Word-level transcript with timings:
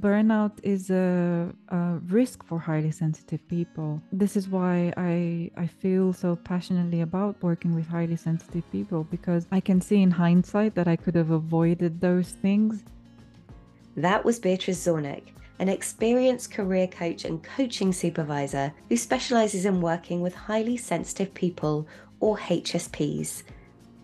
burnout 0.00 0.52
is 0.62 0.90
a, 0.90 1.52
a, 1.68 1.98
risk 2.08 2.42
for 2.44 2.58
highly 2.58 2.90
sensitive 2.90 3.46
people. 3.48 4.00
This 4.12 4.36
is 4.36 4.48
why 4.48 4.92
I, 4.96 5.50
I 5.56 5.66
feel 5.66 6.12
so 6.12 6.36
passionately 6.36 7.02
about 7.02 7.42
working 7.42 7.74
with 7.74 7.86
highly 7.86 8.16
sensitive 8.16 8.64
people 8.72 9.04
because 9.04 9.46
I 9.52 9.60
can 9.60 9.80
see 9.80 10.02
in 10.02 10.10
hindsight 10.10 10.74
that 10.74 10.88
I 10.88 10.96
could 10.96 11.14
have 11.14 11.30
avoided 11.30 12.00
those 12.00 12.30
things. 12.30 12.84
That 13.96 14.24
was 14.24 14.38
Beatrice 14.38 14.86
Zornek, 14.86 15.22
an 15.58 15.68
experienced 15.68 16.50
career 16.50 16.86
coach 16.86 17.24
and 17.24 17.42
coaching 17.42 17.92
supervisor 17.92 18.72
who 18.88 18.96
specializes 18.96 19.66
in 19.66 19.80
working 19.80 20.20
with 20.20 20.34
highly 20.34 20.76
sensitive 20.76 21.34
people 21.34 21.86
or 22.20 22.38
HSPs 22.38 23.42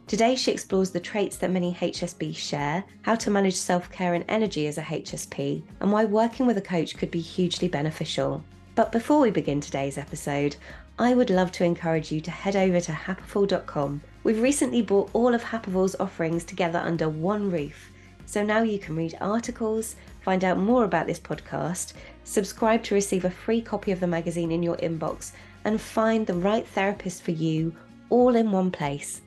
Today, 0.07 0.36
she 0.36 0.52
explores 0.52 0.91
the 0.91 1.00
traits 1.00 1.36
that 1.38 1.50
many 1.50 1.75
HSPs 1.75 2.36
share, 2.36 2.84
how 3.02 3.16
to 3.16 3.29
manage 3.29 3.56
self 3.56 3.91
care 3.91 4.14
and 4.14 4.25
energy 4.29 4.68
as 4.68 4.79
a 4.79 4.82
HSP, 4.82 5.64
and 5.80 5.91
why 5.91 6.05
working 6.05 6.47
with 6.47 6.56
a 6.56 6.62
coach 6.62 6.97
could 6.97 7.10
be 7.10 7.20
hugely 7.20 7.66
beneficial. 7.66 8.45
But 8.77 8.92
before 8.92 9.19
we 9.19 9.33
begin 9.33 9.61
today's 9.61 9.98
episode, 9.98 10.55
I 10.97 11.14
would 11.14 11.28
love 11.28 11.50
to 11.52 11.64
encourage 11.64 12.12
you 12.12 12.20
to 12.20 12.30
head 12.30 12.55
over 12.55 12.80
to 12.80 12.92
happiful.com. 12.92 14.00
We've 14.23 14.41
recently 14.41 14.80
brought 14.80 15.11
all 15.12 15.34
of 15.34 15.42
Happiful's 15.42 15.97
offerings 15.98 16.45
together 16.45 16.78
under 16.78 17.09
one 17.09 17.50
roof, 17.50 17.91
so 18.27 18.45
now 18.45 18.62
you 18.62 18.78
can 18.78 18.95
read 18.95 19.19
articles, 19.20 19.97
find 20.20 20.45
out 20.45 20.56
more 20.56 20.84
about 20.84 21.09
this 21.09 21.19
podcast, 21.19 21.95
subscribe 22.23 22.84
to 22.84 22.95
receive 22.95 23.25
a 23.25 23.30
free 23.30 23.61
copy 23.61 23.91
of 23.91 23.98
the 23.98 24.06
magazine 24.06 24.52
in 24.52 24.62
your 24.62 24.77
inbox, 24.77 25.33
and 25.64 25.80
find 25.80 26.28
the 26.28 26.34
right 26.34 26.66
therapist 26.69 27.25
for 27.25 27.33
you 27.33 27.75
all 28.09 28.36
in 28.36 28.52
one 28.52 28.70
place. 28.70 29.20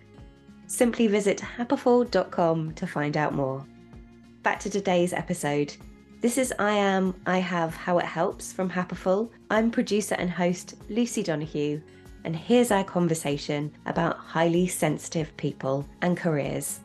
Simply 0.69 1.07
visit 1.07 1.39
happiful.com 1.39 2.73
to 2.75 2.85
find 2.85 3.17
out 3.17 3.33
more. 3.33 3.65
Back 4.43 4.59
to 4.59 4.69
today's 4.69 5.13
episode. 5.13 5.75
This 6.21 6.37
is 6.37 6.53
I 6.59 6.73
Am, 6.73 7.15
I 7.25 7.39
Have, 7.39 7.75
How 7.75 7.97
It 7.97 8.05
Helps 8.05 8.53
from 8.53 8.69
Happiful. 8.69 9.31
I'm 9.49 9.71
producer 9.71 10.13
and 10.19 10.29
host 10.29 10.75
Lucy 10.87 11.23
Donahue, 11.23 11.81
and 12.23 12.35
here's 12.35 12.69
our 12.69 12.83
conversation 12.83 13.71
about 13.87 14.17
highly 14.17 14.67
sensitive 14.67 15.35
people 15.37 15.87
and 16.03 16.15
careers. 16.15 16.81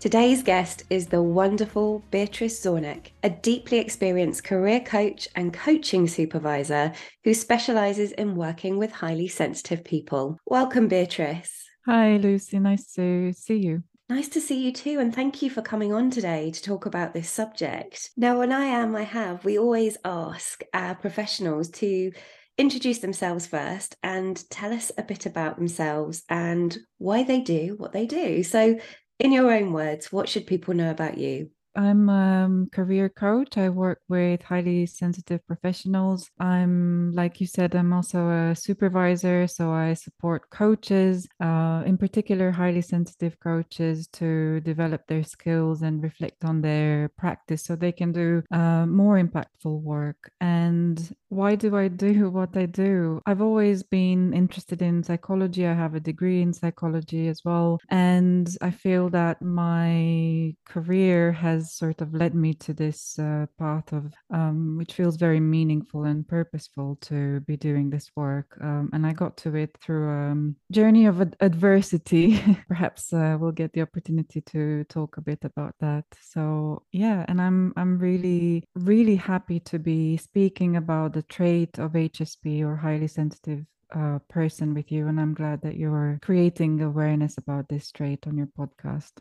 Today's 0.00 0.44
guest 0.44 0.84
is 0.90 1.08
the 1.08 1.20
wonderful 1.20 2.04
Beatrice 2.12 2.64
Zornek, 2.64 3.08
a 3.24 3.30
deeply 3.30 3.78
experienced 3.78 4.44
career 4.44 4.78
coach 4.78 5.26
and 5.34 5.52
coaching 5.52 6.06
supervisor 6.06 6.92
who 7.24 7.34
specializes 7.34 8.12
in 8.12 8.36
working 8.36 8.78
with 8.78 8.92
highly 8.92 9.26
sensitive 9.26 9.82
people. 9.82 10.38
Welcome, 10.46 10.86
Beatrice. 10.86 11.64
Hi, 11.84 12.16
Lucy. 12.16 12.60
Nice 12.60 12.92
to 12.92 13.32
see 13.32 13.56
you. 13.56 13.82
Nice 14.08 14.28
to 14.28 14.40
see 14.40 14.64
you 14.64 14.72
too, 14.72 15.00
and 15.00 15.12
thank 15.12 15.42
you 15.42 15.50
for 15.50 15.62
coming 15.62 15.92
on 15.92 16.10
today 16.12 16.52
to 16.52 16.62
talk 16.62 16.86
about 16.86 17.12
this 17.12 17.28
subject. 17.28 18.10
Now, 18.16 18.38
when 18.38 18.52
I 18.52 18.66
am, 18.66 18.94
I 18.94 19.02
have, 19.02 19.44
we 19.44 19.58
always 19.58 19.96
ask 20.04 20.62
our 20.72 20.94
professionals 20.94 21.70
to 21.70 22.12
introduce 22.56 23.00
themselves 23.00 23.48
first 23.48 23.96
and 24.04 24.48
tell 24.48 24.72
us 24.72 24.92
a 24.96 25.02
bit 25.02 25.26
about 25.26 25.56
themselves 25.56 26.22
and 26.28 26.78
why 26.98 27.24
they 27.24 27.40
do 27.40 27.74
what 27.78 27.90
they 27.90 28.06
do. 28.06 28.44
So, 28.44 28.78
in 29.18 29.32
your 29.32 29.52
own 29.52 29.72
words, 29.72 30.12
what 30.12 30.28
should 30.28 30.46
people 30.46 30.74
know 30.74 30.90
about 30.90 31.18
you? 31.18 31.50
I'm 31.78 32.08
a 32.08 32.66
career 32.72 33.08
coach. 33.08 33.56
I 33.56 33.68
work 33.68 34.00
with 34.08 34.42
highly 34.42 34.84
sensitive 34.86 35.46
professionals. 35.46 36.28
I'm, 36.40 37.12
like 37.12 37.40
you 37.40 37.46
said, 37.46 37.76
I'm 37.76 37.92
also 37.92 38.30
a 38.30 38.56
supervisor. 38.56 39.46
So 39.46 39.70
I 39.70 39.94
support 39.94 40.50
coaches, 40.50 41.28
uh, 41.40 41.84
in 41.86 41.96
particular, 41.96 42.50
highly 42.50 42.82
sensitive 42.82 43.38
coaches, 43.38 44.08
to 44.14 44.58
develop 44.62 45.06
their 45.06 45.22
skills 45.22 45.82
and 45.82 46.02
reflect 46.02 46.44
on 46.44 46.62
their 46.62 47.10
practice 47.16 47.62
so 47.62 47.76
they 47.76 47.92
can 47.92 48.10
do 48.10 48.42
uh, 48.50 48.84
more 48.84 49.16
impactful 49.16 49.80
work. 49.80 50.32
And 50.40 51.14
why 51.28 51.54
do 51.54 51.76
I 51.76 51.86
do 51.86 52.28
what 52.38 52.56
I 52.56 52.66
do? 52.66 53.20
I've 53.24 53.40
always 53.40 53.84
been 53.84 54.34
interested 54.34 54.82
in 54.82 55.04
psychology. 55.04 55.64
I 55.64 55.74
have 55.74 55.94
a 55.94 56.00
degree 56.00 56.42
in 56.42 56.52
psychology 56.52 57.28
as 57.28 57.44
well. 57.44 57.78
And 57.88 58.50
I 58.60 58.72
feel 58.72 59.10
that 59.10 59.40
my 59.40 60.56
career 60.66 61.30
has 61.30 61.67
sort 61.70 62.00
of 62.00 62.14
led 62.14 62.34
me 62.34 62.54
to 62.54 62.72
this 62.72 63.18
uh, 63.18 63.46
path 63.58 63.92
of 63.92 64.12
um, 64.30 64.76
which 64.76 64.92
feels 64.92 65.16
very 65.16 65.40
meaningful 65.40 66.04
and 66.04 66.26
purposeful 66.26 66.96
to 67.02 67.40
be 67.40 67.56
doing 67.56 67.90
this 67.90 68.10
work. 68.16 68.56
Um, 68.60 68.90
and 68.92 69.06
I 69.06 69.12
got 69.12 69.36
to 69.38 69.54
it 69.56 69.76
through 69.80 70.08
a 70.08 70.30
um, 70.30 70.56
journey 70.72 71.06
of 71.06 71.20
ad- 71.20 71.36
adversity. 71.40 72.40
Perhaps 72.68 73.12
uh, 73.12 73.36
we'll 73.40 73.52
get 73.52 73.72
the 73.72 73.82
opportunity 73.82 74.40
to 74.42 74.84
talk 74.84 75.16
a 75.16 75.22
bit 75.22 75.44
about 75.44 75.74
that. 75.80 76.04
So 76.20 76.82
yeah, 76.92 77.24
and 77.28 77.40
I'm 77.40 77.72
I'm 77.76 77.98
really 77.98 78.64
really 78.74 79.16
happy 79.16 79.60
to 79.60 79.78
be 79.78 80.16
speaking 80.16 80.76
about 80.76 81.12
the 81.12 81.22
trait 81.22 81.78
of 81.78 81.92
HSP 81.92 82.62
or 82.62 82.76
highly 82.76 83.08
sensitive 83.08 83.64
uh, 83.94 84.18
person 84.28 84.74
with 84.74 84.92
you, 84.92 85.06
and 85.08 85.20
I'm 85.20 85.34
glad 85.34 85.62
that 85.62 85.76
you're 85.76 86.18
creating 86.22 86.80
awareness 86.82 87.38
about 87.38 87.68
this 87.68 87.90
trait 87.90 88.26
on 88.26 88.36
your 88.36 88.48
podcast. 88.58 89.12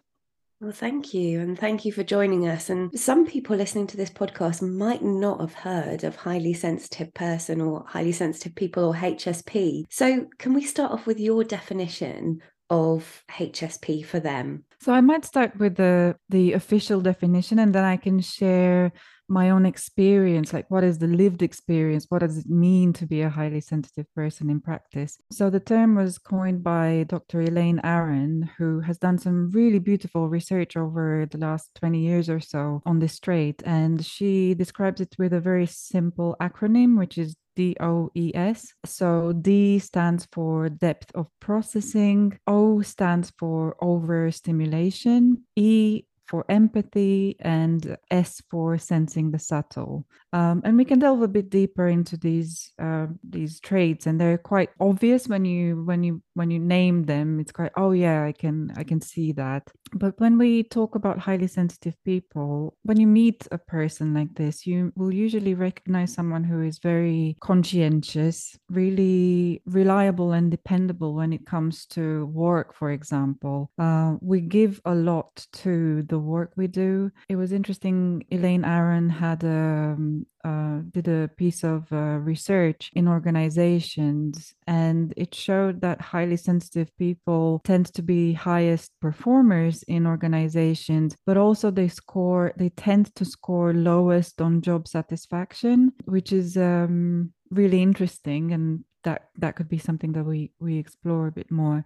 Well, 0.59 0.71
thank 0.71 1.13
you. 1.13 1.39
And 1.39 1.57
thank 1.57 1.85
you 1.85 1.91
for 1.91 2.03
joining 2.03 2.47
us. 2.47 2.69
And 2.71 2.97
some 2.99 3.27
people 3.27 3.55
listening 3.55 3.85
to 3.87 3.97
this 3.97 4.09
podcast 4.09 4.61
might 4.61 5.03
not 5.03 5.39
have 5.39 5.53
heard 5.53 6.03
of 6.03 6.15
highly 6.15 6.53
sensitive 6.53 7.13
person 7.13 7.61
or 7.61 7.85
highly 7.87 8.11
sensitive 8.11 8.55
people 8.55 8.85
or 8.85 8.95
HSP. 8.95 9.83
So, 9.91 10.25
can 10.39 10.53
we 10.53 10.63
start 10.63 10.91
off 10.91 11.05
with 11.05 11.19
your 11.19 11.43
definition 11.43 12.41
of 12.71 13.23
HSP 13.29 14.03
for 14.03 14.19
them? 14.19 14.63
So, 14.81 14.93
I 14.93 15.01
might 15.01 15.25
start 15.25 15.55
with 15.59 15.75
the, 15.75 16.15
the 16.29 16.53
official 16.53 17.01
definition 17.01 17.59
and 17.59 17.73
then 17.73 17.83
I 17.83 17.97
can 17.97 18.19
share 18.19 18.91
my 19.29 19.49
own 19.49 19.65
experience 19.65 20.53
like 20.53 20.69
what 20.69 20.83
is 20.83 20.97
the 20.99 21.07
lived 21.07 21.41
experience 21.41 22.05
what 22.09 22.19
does 22.19 22.37
it 22.37 22.49
mean 22.49 22.93
to 22.93 23.05
be 23.05 23.21
a 23.21 23.29
highly 23.29 23.61
sensitive 23.61 24.05
person 24.15 24.49
in 24.49 24.59
practice 24.59 25.17
so 25.31 25.49
the 25.49 25.59
term 25.59 25.95
was 25.95 26.17
coined 26.17 26.63
by 26.63 27.05
dr 27.07 27.41
elaine 27.41 27.81
aron 27.83 28.49
who 28.57 28.79
has 28.79 28.97
done 28.97 29.17
some 29.17 29.49
really 29.51 29.79
beautiful 29.79 30.29
research 30.29 30.77
over 30.77 31.27
the 31.29 31.37
last 31.37 31.69
20 31.75 31.99
years 31.99 32.29
or 32.29 32.39
so 32.39 32.81
on 32.85 32.99
this 32.99 33.19
trait 33.19 33.61
and 33.65 34.05
she 34.05 34.53
describes 34.53 35.01
it 35.01 35.15
with 35.17 35.33
a 35.33 35.39
very 35.39 35.65
simple 35.65 36.35
acronym 36.41 36.97
which 36.97 37.17
is 37.17 37.35
DOES. 37.57 38.73
So 38.85 39.33
D 39.33 39.79
stands 39.79 40.27
for 40.31 40.69
depth 40.69 41.11
of 41.15 41.27
processing, 41.39 42.37
O 42.45 42.81
stands 42.81 43.33
for 43.37 43.75
overstimulation, 43.81 45.43
E 45.55 46.03
for 46.27 46.45
empathy 46.49 47.35
and 47.39 47.97
S 48.11 48.41
for 48.49 48.77
sensing 48.77 49.31
the 49.31 49.39
subtle. 49.39 50.05
Um, 50.33 50.61
and 50.65 50.77
we 50.77 50.85
can 50.85 50.99
delve 50.99 51.21
a 51.21 51.27
bit 51.27 51.49
deeper 51.49 51.87
into 51.87 52.17
these 52.17 52.71
uh, 52.79 53.07
these 53.23 53.59
traits, 53.59 54.07
and 54.07 54.19
they're 54.19 54.37
quite 54.37 54.69
obvious 54.79 55.27
when 55.27 55.45
you 55.45 55.83
when 55.85 56.03
you 56.03 56.21
when 56.33 56.51
you 56.51 56.59
name 56.59 57.03
them. 57.03 57.39
It's 57.39 57.51
quite 57.51 57.71
oh 57.77 57.91
yeah, 57.91 58.23
I 58.23 58.33
can 58.33 58.73
I 58.75 58.83
can 58.83 59.01
see 59.01 59.31
that. 59.33 59.69
But 59.93 60.19
when 60.19 60.37
we 60.37 60.63
talk 60.63 60.95
about 60.95 61.19
highly 61.19 61.47
sensitive 61.47 61.95
people, 62.03 62.75
when 62.83 62.99
you 62.99 63.07
meet 63.07 63.47
a 63.51 63.57
person 63.57 64.13
like 64.13 64.33
this, 64.35 64.67
you 64.67 64.91
will 64.95 65.13
usually 65.13 65.53
recognize 65.53 66.13
someone 66.13 66.43
who 66.43 66.61
is 66.61 66.79
very 66.79 67.37
conscientious, 67.39 68.57
really 68.69 69.61
reliable 69.65 70.33
and 70.33 70.51
dependable 70.51 71.13
when 71.13 71.31
it 71.31 71.45
comes 71.45 71.85
to 71.87 72.25
work, 72.27 72.73
for 72.73 72.91
example. 72.91 73.71
Uh, 73.79 74.15
we 74.21 74.41
give 74.41 74.81
a 74.83 74.93
lot 74.93 75.45
to 75.53 76.03
the 76.03 76.19
work 76.19 76.51
we 76.57 76.67
do. 76.67 77.09
It 77.29 77.37
was 77.37 77.53
interesting. 77.53 78.25
Elaine 78.29 78.65
Aron 78.65 79.09
had 79.09 79.43
a 79.45 79.95
um, 79.97 80.16
uh, 80.43 80.79
did 80.91 81.07
a 81.07 81.29
piece 81.37 81.63
of 81.63 81.91
uh, 81.91 82.19
research 82.31 82.89
in 82.93 83.07
organizations, 83.07 84.53
and 84.65 85.13
it 85.17 85.35
showed 85.35 85.81
that 85.81 85.99
highly 85.99 86.37
sensitive 86.37 86.89
people 86.97 87.61
tend 87.63 87.87
to 87.93 88.01
be 88.01 88.33
highest 88.33 88.91
performers 89.01 89.83
in 89.83 90.07
organizations, 90.07 91.15
but 91.25 91.37
also 91.37 91.71
they 91.71 91.87
score, 91.87 92.53
they 92.57 92.69
tend 92.69 93.13
to 93.15 93.25
score 93.25 93.73
lowest 93.73 94.41
on 94.41 94.61
job 94.61 94.87
satisfaction, 94.87 95.91
which 96.05 96.31
is 96.31 96.57
um, 96.57 97.33
really 97.51 97.81
interesting 97.81 98.51
and 98.51 98.83
that 99.03 99.29
that 99.37 99.55
could 99.55 99.69
be 99.69 99.77
something 99.77 100.11
that 100.13 100.23
we 100.23 100.51
we 100.59 100.77
explore 100.77 101.27
a 101.27 101.31
bit 101.31 101.51
more. 101.51 101.83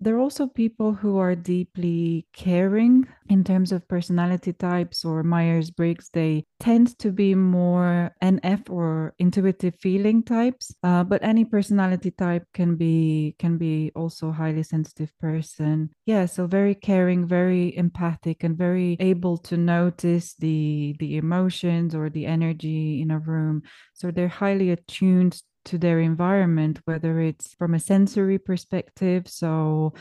There 0.00 0.14
are 0.14 0.20
also 0.20 0.46
people 0.46 0.92
who 0.92 1.18
are 1.18 1.34
deeply 1.34 2.26
caring 2.32 3.06
in 3.28 3.42
terms 3.44 3.72
of 3.72 3.86
personality 3.88 4.52
types 4.52 5.04
or 5.04 5.22
myers-briggs 5.22 6.10
they 6.12 6.44
tend 6.60 6.98
to 6.98 7.10
be 7.12 7.34
more 7.34 8.10
nf 8.22 8.70
or 8.70 9.14
intuitive 9.18 9.74
feeling 9.80 10.22
types 10.22 10.74
uh, 10.82 11.04
but 11.04 11.22
any 11.22 11.44
personality 11.44 12.10
type 12.10 12.44
can 12.54 12.76
be 12.76 13.34
can 13.38 13.58
be 13.58 13.90
also 13.94 14.30
highly 14.30 14.62
sensitive 14.62 15.12
person. 15.18 15.90
Yeah 16.06 16.26
so 16.26 16.46
very 16.46 16.74
caring 16.74 17.26
very 17.26 17.76
empathic 17.76 18.44
and 18.44 18.56
very 18.56 18.96
able 19.00 19.36
to 19.38 19.56
notice 19.56 20.34
the 20.34 20.94
the 20.98 21.16
emotions 21.16 21.94
or 21.94 22.08
the 22.10 22.26
energy 22.26 23.00
in 23.02 23.10
a 23.10 23.18
room. 23.18 23.62
So 23.94 24.10
they're 24.10 24.28
highly 24.28 24.70
attuned 24.70 25.40
to 25.68 25.78
their 25.78 26.00
environment, 26.00 26.80
whether 26.84 27.20
it's 27.20 27.54
from 27.54 27.74
a 27.74 27.80
sensory 27.80 28.38
perspective, 28.38 29.28
so 29.28 29.92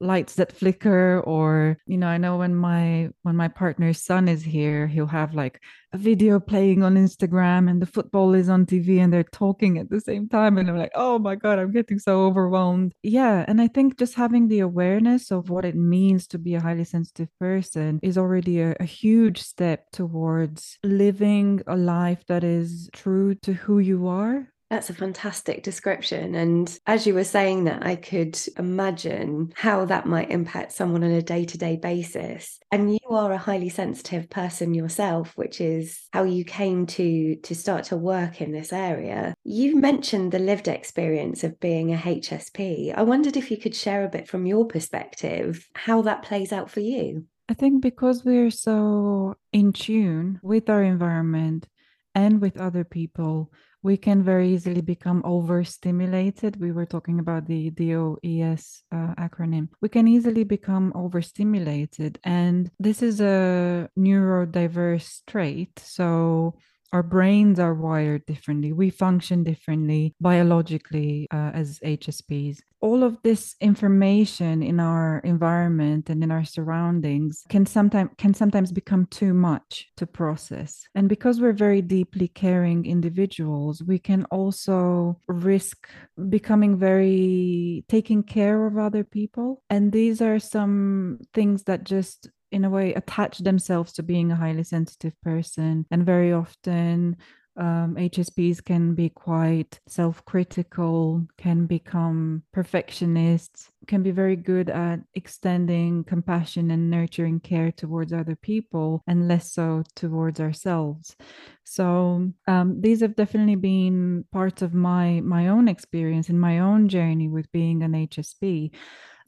lights 0.00 0.34
that 0.34 0.52
flicker 0.52 1.20
or 1.20 1.78
you 1.86 1.96
know 1.96 2.08
i 2.08 2.18
know 2.18 2.36
when 2.36 2.54
my 2.54 3.08
when 3.22 3.36
my 3.36 3.48
partner's 3.48 4.02
son 4.02 4.28
is 4.28 4.42
here 4.42 4.86
he'll 4.86 5.06
have 5.06 5.34
like 5.34 5.60
a 5.92 5.98
video 5.98 6.40
playing 6.40 6.82
on 6.82 6.96
instagram 6.96 7.70
and 7.70 7.80
the 7.80 7.86
football 7.86 8.34
is 8.34 8.48
on 8.48 8.66
tv 8.66 8.98
and 8.98 9.12
they're 9.12 9.22
talking 9.22 9.78
at 9.78 9.88
the 9.90 10.00
same 10.00 10.28
time 10.28 10.58
and 10.58 10.68
i'm 10.68 10.76
like 10.76 10.90
oh 10.94 11.18
my 11.18 11.34
god 11.36 11.58
i'm 11.58 11.72
getting 11.72 11.98
so 11.98 12.24
overwhelmed. 12.26 12.92
Yeah 13.02 13.44
and 13.46 13.60
i 13.60 13.68
think 13.68 13.98
just 13.98 14.14
having 14.14 14.48
the 14.48 14.60
awareness 14.60 15.30
of 15.30 15.48
what 15.48 15.64
it 15.64 15.76
means 15.76 16.26
to 16.28 16.38
be 16.38 16.54
a 16.54 16.60
highly 16.60 16.84
sensitive 16.84 17.28
person 17.38 18.00
is 18.02 18.18
already 18.18 18.60
a, 18.60 18.76
a 18.80 18.84
huge 18.84 19.40
step 19.40 19.90
towards 19.92 20.78
living 20.82 21.62
a 21.66 21.76
life 21.76 22.24
that 22.26 22.42
is 22.42 22.90
true 22.92 23.34
to 23.36 23.52
who 23.52 23.78
you 23.78 24.08
are 24.08 24.48
that's 24.70 24.90
a 24.90 24.94
fantastic 24.94 25.62
description. 25.62 26.34
And 26.34 26.76
as 26.86 27.06
you 27.06 27.14
were 27.14 27.24
saying 27.24 27.64
that, 27.64 27.86
I 27.86 27.96
could 27.96 28.38
imagine 28.58 29.52
how 29.56 29.84
that 29.84 30.06
might 30.06 30.30
impact 30.30 30.72
someone 30.72 31.04
on 31.04 31.10
a 31.10 31.22
day 31.22 31.44
to 31.44 31.58
day 31.58 31.76
basis. 31.76 32.58
And 32.72 32.92
you 32.92 33.08
are 33.10 33.32
a 33.32 33.38
highly 33.38 33.68
sensitive 33.68 34.30
person 34.30 34.74
yourself, 34.74 35.32
which 35.36 35.60
is 35.60 36.00
how 36.12 36.24
you 36.24 36.44
came 36.44 36.86
to, 36.86 37.36
to 37.36 37.54
start 37.54 37.84
to 37.84 37.96
work 37.96 38.40
in 38.40 38.52
this 38.52 38.72
area. 38.72 39.34
You 39.44 39.76
mentioned 39.76 40.32
the 40.32 40.38
lived 40.38 40.68
experience 40.68 41.44
of 41.44 41.60
being 41.60 41.92
a 41.92 41.98
HSP. 41.98 42.94
I 42.96 43.02
wondered 43.02 43.36
if 43.36 43.50
you 43.50 43.56
could 43.56 43.74
share 43.74 44.04
a 44.04 44.08
bit 44.08 44.28
from 44.28 44.46
your 44.46 44.64
perspective 44.64 45.68
how 45.74 46.02
that 46.02 46.22
plays 46.22 46.52
out 46.52 46.70
for 46.70 46.80
you. 46.80 47.26
I 47.48 47.54
think 47.54 47.82
because 47.82 48.24
we're 48.24 48.50
so 48.50 49.36
in 49.52 49.72
tune 49.74 50.40
with 50.42 50.70
our 50.70 50.82
environment 50.82 51.68
and 52.14 52.40
with 52.40 52.56
other 52.56 52.84
people, 52.84 53.52
we 53.84 53.98
can 53.98 54.22
very 54.22 54.48
easily 54.48 54.80
become 54.80 55.20
overstimulated. 55.26 56.58
We 56.58 56.72
were 56.72 56.86
talking 56.86 57.20
about 57.20 57.46
the 57.46 57.68
DOES 57.68 58.82
uh, 58.90 59.14
acronym. 59.16 59.68
We 59.82 59.90
can 59.90 60.08
easily 60.08 60.42
become 60.42 60.90
overstimulated. 60.94 62.18
And 62.24 62.70
this 62.80 63.02
is 63.02 63.20
a 63.20 63.90
neurodiverse 63.96 65.20
trait. 65.26 65.78
So 65.78 66.54
our 66.94 67.02
brains 67.02 67.58
are 67.58 67.74
wired 67.74 68.24
differently. 68.24 68.72
We 68.72 68.88
function 68.88 69.42
differently 69.42 70.14
biologically 70.20 71.26
uh, 71.32 71.50
as 71.52 71.80
HSPs. 71.80 72.60
All 72.80 73.02
of 73.02 73.18
this 73.24 73.56
information 73.60 74.62
in 74.62 74.78
our 74.78 75.18
environment 75.24 76.08
and 76.08 76.22
in 76.22 76.30
our 76.30 76.44
surroundings 76.44 77.42
can 77.48 77.66
sometimes 77.66 78.10
can 78.16 78.32
sometimes 78.32 78.70
become 78.70 79.06
too 79.06 79.34
much 79.34 79.88
to 79.96 80.06
process. 80.06 80.86
And 80.94 81.08
because 81.08 81.40
we're 81.40 81.64
very 81.66 81.82
deeply 81.82 82.28
caring 82.28 82.86
individuals, 82.86 83.82
we 83.82 83.98
can 83.98 84.24
also 84.30 85.18
risk 85.26 85.88
becoming 86.28 86.78
very 86.78 87.84
taking 87.88 88.22
care 88.22 88.66
of 88.66 88.78
other 88.78 89.02
people. 89.02 89.64
And 89.68 89.90
these 89.90 90.22
are 90.22 90.38
some 90.38 91.18
things 91.34 91.64
that 91.64 91.82
just 91.82 92.28
in 92.52 92.64
a 92.64 92.70
way 92.70 92.94
attach 92.94 93.38
themselves 93.38 93.92
to 93.92 94.02
being 94.02 94.30
a 94.30 94.36
highly 94.36 94.64
sensitive 94.64 95.20
person 95.22 95.86
and 95.90 96.06
very 96.06 96.32
often 96.32 97.16
um, 97.56 97.94
HSPs 97.96 98.64
can 98.64 98.94
be 98.94 99.08
quite 99.08 99.78
self 99.86 100.24
critical, 100.24 101.24
can 101.38 101.66
become 101.66 102.42
perfectionists, 102.52 103.70
can 103.86 104.02
be 104.02 104.10
very 104.10 104.34
good 104.34 104.70
at 104.70 105.00
extending 105.14 106.02
compassion 106.04 106.70
and 106.72 106.90
nurturing 106.90 107.40
care 107.40 107.70
towards 107.70 108.12
other 108.12 108.34
people 108.34 109.02
and 109.06 109.28
less 109.28 109.52
so 109.52 109.84
towards 109.94 110.40
ourselves. 110.40 111.14
So 111.62 112.32
um, 112.48 112.80
these 112.80 113.00
have 113.00 113.14
definitely 113.14 113.56
been 113.56 114.24
parts 114.32 114.62
of 114.62 114.74
my 114.74 115.20
my 115.20 115.48
own 115.48 115.68
experience 115.68 116.28
and 116.28 116.40
my 116.40 116.58
own 116.58 116.88
journey 116.88 117.28
with 117.28 117.50
being 117.52 117.82
an 117.82 117.92
HSP. 117.92 118.72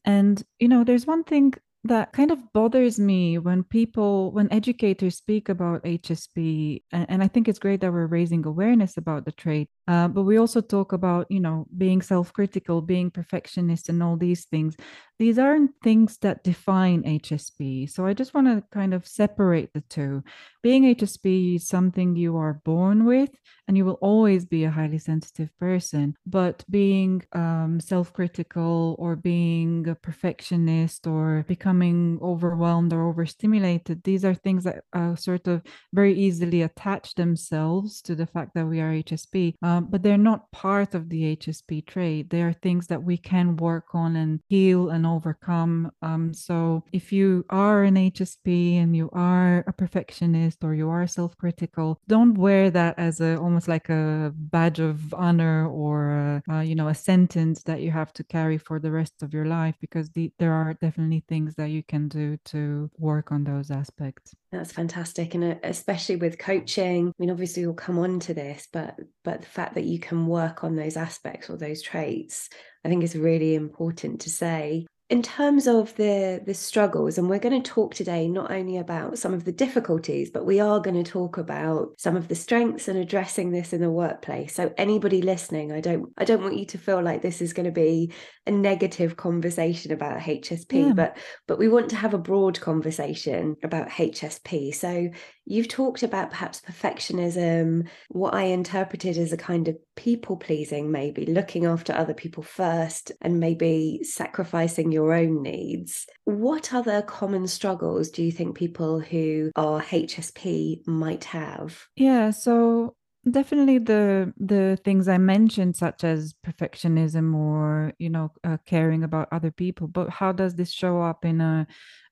And 0.05 0.43
you 0.59 0.69
know, 0.69 0.83
there's 0.83 1.07
one 1.07 1.23
thing 1.23 1.55
that 1.87 2.13
kind 2.13 2.31
of 2.31 2.53
bothers 2.53 2.99
me 2.99 3.39
when 3.39 3.63
people 3.63 4.33
when 4.33 4.53
educators 4.53 5.17
speak 5.17 5.49
about 5.49 5.83
hsp 5.85 6.83
and, 6.93 7.07
and, 7.09 7.23
i 7.23 7.29
think 7.29 7.49
it's 7.49 7.59
great 7.59 7.81
that 7.81 7.93
we're 7.93 8.07
raising 8.07 8.45
awareness 8.45 8.97
about 8.97 9.25
the 9.25 9.33
trait 9.33 9.69
uh, 9.89 10.09
but 10.09 10.23
we 10.23 10.37
also 10.37 10.61
talk 10.61 10.93
about 10.93 11.27
you 11.31 11.41
know 11.41 11.67
being 11.77 12.03
self-critical 12.03 12.81
being 12.83 13.11
perfectionist 13.11 13.89
and 13.89 14.03
all 14.03 14.17
these 14.17 14.47
things. 14.47 14.77
These 15.19 15.39
aren't 15.39 15.71
things 15.83 16.19
that 16.19 16.45
define 16.45 17.03
hsp 17.03 17.89
so 17.89 18.05
i 18.05 18.13
just 18.13 18.35
want 18.35 18.47
to 18.49 18.63
kind 18.71 18.93
of 18.93 19.07
separate 19.07 19.73
the 19.73 19.81
two 19.83 20.23
being 20.67 20.85
hsp 20.97 21.57
is 21.57 21.69
something 21.77 22.17
you 22.17 22.37
are 22.37 22.55
born 22.65 23.05
with 23.05 23.31
and 23.69 23.77
you 23.77 23.85
will 23.85 24.01
always 24.11 24.45
be 24.45 24.65
a 24.65 24.71
highly 24.79 24.99
sensitive 24.99 25.51
person 25.59 26.15
but 26.27 26.65
being 26.69 27.23
um, 27.33 27.79
self-critical 27.81 28.97
or 28.99 29.15
being 29.15 29.87
a 29.89 29.95
perfectionist 29.95 31.07
or 31.07 31.45
becoming 31.47 32.19
overwhelmed 32.21 32.93
or 32.93 33.07
overstimulated 33.09 34.03
these 34.03 34.25
are 34.25 34.35
things 34.35 34.65
that 34.65 34.83
sort 35.19 35.47
of 35.47 35.63
very 35.93 36.15
easily 36.15 36.63
attach 36.63 37.15
themselves 37.15 38.03
to 38.03 38.15
the 38.15 38.27
fact 38.27 38.51
that 38.55 38.67
we 38.67 38.81
are 38.81 38.93
hsp 39.03 39.55
um, 39.63 39.87
but 39.91 40.03
they're 40.03 40.19
not 40.19 40.51
part 40.53 40.95
of 40.95 41.09
the 41.09 41.37
HSP 41.37 41.87
trait. 41.87 42.31
They 42.31 42.43
are 42.43 42.53
things 42.53 42.87
that 42.89 43.03
we 43.03 43.17
can 43.17 43.57
work 43.57 43.95
on 43.95 44.17
and 44.17 44.41
heal 44.49 44.91
and 44.91 45.07
overcome. 45.07 45.91
Um, 46.03 46.33
so 46.35 46.85
if 46.93 47.13
you 47.13 47.45
are 47.51 47.83
an 47.83 47.97
HSP 47.97 48.77
and 48.83 48.97
you 48.97 49.09
are 49.13 49.65
a 49.67 49.73
perfectionist 49.73 50.56
or 50.63 50.75
you 50.75 50.89
are 50.89 51.07
self-critical, 51.07 52.01
don't 52.09 52.35
wear 52.39 52.71
that 52.71 52.99
as 52.99 53.21
a 53.21 53.37
almost 53.39 53.69
like 53.69 53.89
a 53.89 54.33
badge 54.35 54.81
of 54.81 55.15
honor 55.15 55.69
or 55.69 56.11
a, 56.11 56.43
uh, 56.53 56.61
you 56.61 56.75
know 56.75 56.89
a 56.89 56.95
sentence 56.95 57.63
that 57.65 57.81
you 57.81 57.91
have 57.91 58.13
to 58.15 58.25
carry 58.25 58.59
for 58.59 58.79
the 58.79 58.91
rest 58.91 59.23
of 59.23 59.33
your 59.33 59.47
life 59.47 59.75
because 59.81 60.11
the, 60.11 60.33
there 60.39 60.53
are 60.53 60.75
definitely 60.75 61.25
things 61.29 61.55
that 61.57 61.71
you 61.71 61.83
can 61.83 62.09
do 62.09 62.37
to 62.45 62.91
work 62.99 63.33
on 63.33 63.45
those 63.45 63.71
aspects. 63.71 64.35
That's 64.53 64.73
fantastic, 64.73 65.35
and 65.35 65.45
uh, 65.45 65.55
especially 65.63 66.17
with 66.17 66.39
coaching. 66.39 67.09
I 67.09 67.13
mean, 67.19 67.31
obviously, 67.31 67.67
we'll 67.67 67.75
come 67.75 67.99
on 67.99 68.21
to 68.21 68.35
this, 68.35 68.69
but 68.73 68.99
but 69.25 69.43
the 69.43 69.49
fact 69.49 69.75
that 69.75 69.85
you 69.85 69.99
can 69.99 70.27
work 70.27 70.65
on 70.65 70.77
those 70.77 70.97
aspects 70.97 71.51
or 71.51 71.57
those 71.57 71.83
traits, 71.83 72.49
I 72.85 72.89
think 72.89 73.03
is 73.03 73.17
really 73.17 73.55
important 73.55 74.21
to 74.23 74.31
say 74.31 74.87
in 75.09 75.23
terms 75.23 75.69
of 75.69 75.95
the 75.97 76.43
the 76.45 76.55
struggles 76.55 77.17
and 77.17 77.31
we're 77.31 77.39
going 77.39 77.63
to 77.63 77.71
talk 77.71 77.95
today 77.95 78.27
not 78.27 78.51
only 78.51 78.77
about 78.77 79.17
some 79.17 79.33
of 79.33 79.45
the 79.45 79.53
difficulties 79.53 80.31
but 80.31 80.45
we 80.45 80.59
are 80.59 80.81
going 80.81 81.03
to 81.03 81.09
talk 81.09 81.39
about 81.39 81.93
some 81.97 82.17
of 82.17 82.27
the 82.27 82.35
strengths 82.35 82.89
and 82.89 82.99
addressing 82.99 83.53
this 83.53 83.73
in 83.73 83.81
the 83.81 83.91
workplace 83.91 84.55
so 84.55 84.73
anybody 84.77 85.23
listening 85.23 85.71
i 85.71 85.81
don't 85.81 86.13
i 86.19 86.25
don't 86.25 86.43
want 86.43 86.57
you 86.57 86.67
to 86.67 86.77
feel 86.77 87.01
like 87.01 87.23
this 87.23 87.41
is 87.41 87.53
going 87.53 87.67
to 87.67 87.71
be 87.71 88.13
a 88.49 88.51
negative 88.51 89.17
conversation 89.17 89.93
about 89.93 90.19
hsp 90.19 90.73
yeah. 90.73 90.93
but 90.93 91.17
but 91.47 91.59
we 91.59 91.69
want 91.69 91.89
to 91.89 91.97
have 91.97 92.15
a 92.15 92.19
broad 92.19 92.61
conversation 92.61 93.57
about 93.63 93.89
hsp 93.89 94.75
so 94.75 95.09
You've 95.47 95.69
talked 95.69 96.03
about 96.03 96.31
perhaps 96.31 96.61
perfectionism, 96.61 97.89
what 98.09 98.35
I 98.35 98.43
interpreted 98.43 99.17
as 99.17 99.33
a 99.33 99.37
kind 99.37 99.69
of 99.69 99.77
people 99.95 100.37
pleasing, 100.37 100.91
maybe 100.91 101.25
looking 101.25 101.65
after 101.65 101.93
other 101.93 102.15
people 102.15 102.43
first 102.43 103.13
and 103.23 103.39
maybe 103.39 104.01
sacrificing 104.03 104.91
your 104.91 105.13
own 105.15 105.43
needs. 105.43 106.07
What 106.25 106.75
other 106.75 107.01
common 107.03 107.47
struggles 107.47 108.11
do 108.11 108.25
you 108.25 108.33
think 108.33 108.57
people 108.57 108.99
who 108.99 109.53
are 109.55 109.81
HSP 109.83 110.85
might 110.87 111.25
have? 111.25 111.87
Yeah, 111.95 112.31
so 112.31 112.97
definitely 113.31 113.79
the 113.79 114.33
the 114.39 114.79
things 114.85 115.09
i 115.09 115.19
mentioned 115.19 115.75
such 115.77 116.05
as 116.05 116.35
perfectionism 116.47 117.35
or 117.35 117.93
you 117.99 118.09
know 118.09 118.31
uh, 118.45 118.57
caring 118.67 119.03
about 119.03 119.29
other 119.33 119.51
people 119.51 119.89
but 119.89 120.09
how 120.11 120.33
does 120.33 120.55
this 120.55 120.73
show 120.73 121.03
up 121.03 121.25
in 121.25 121.41
a 121.41 121.67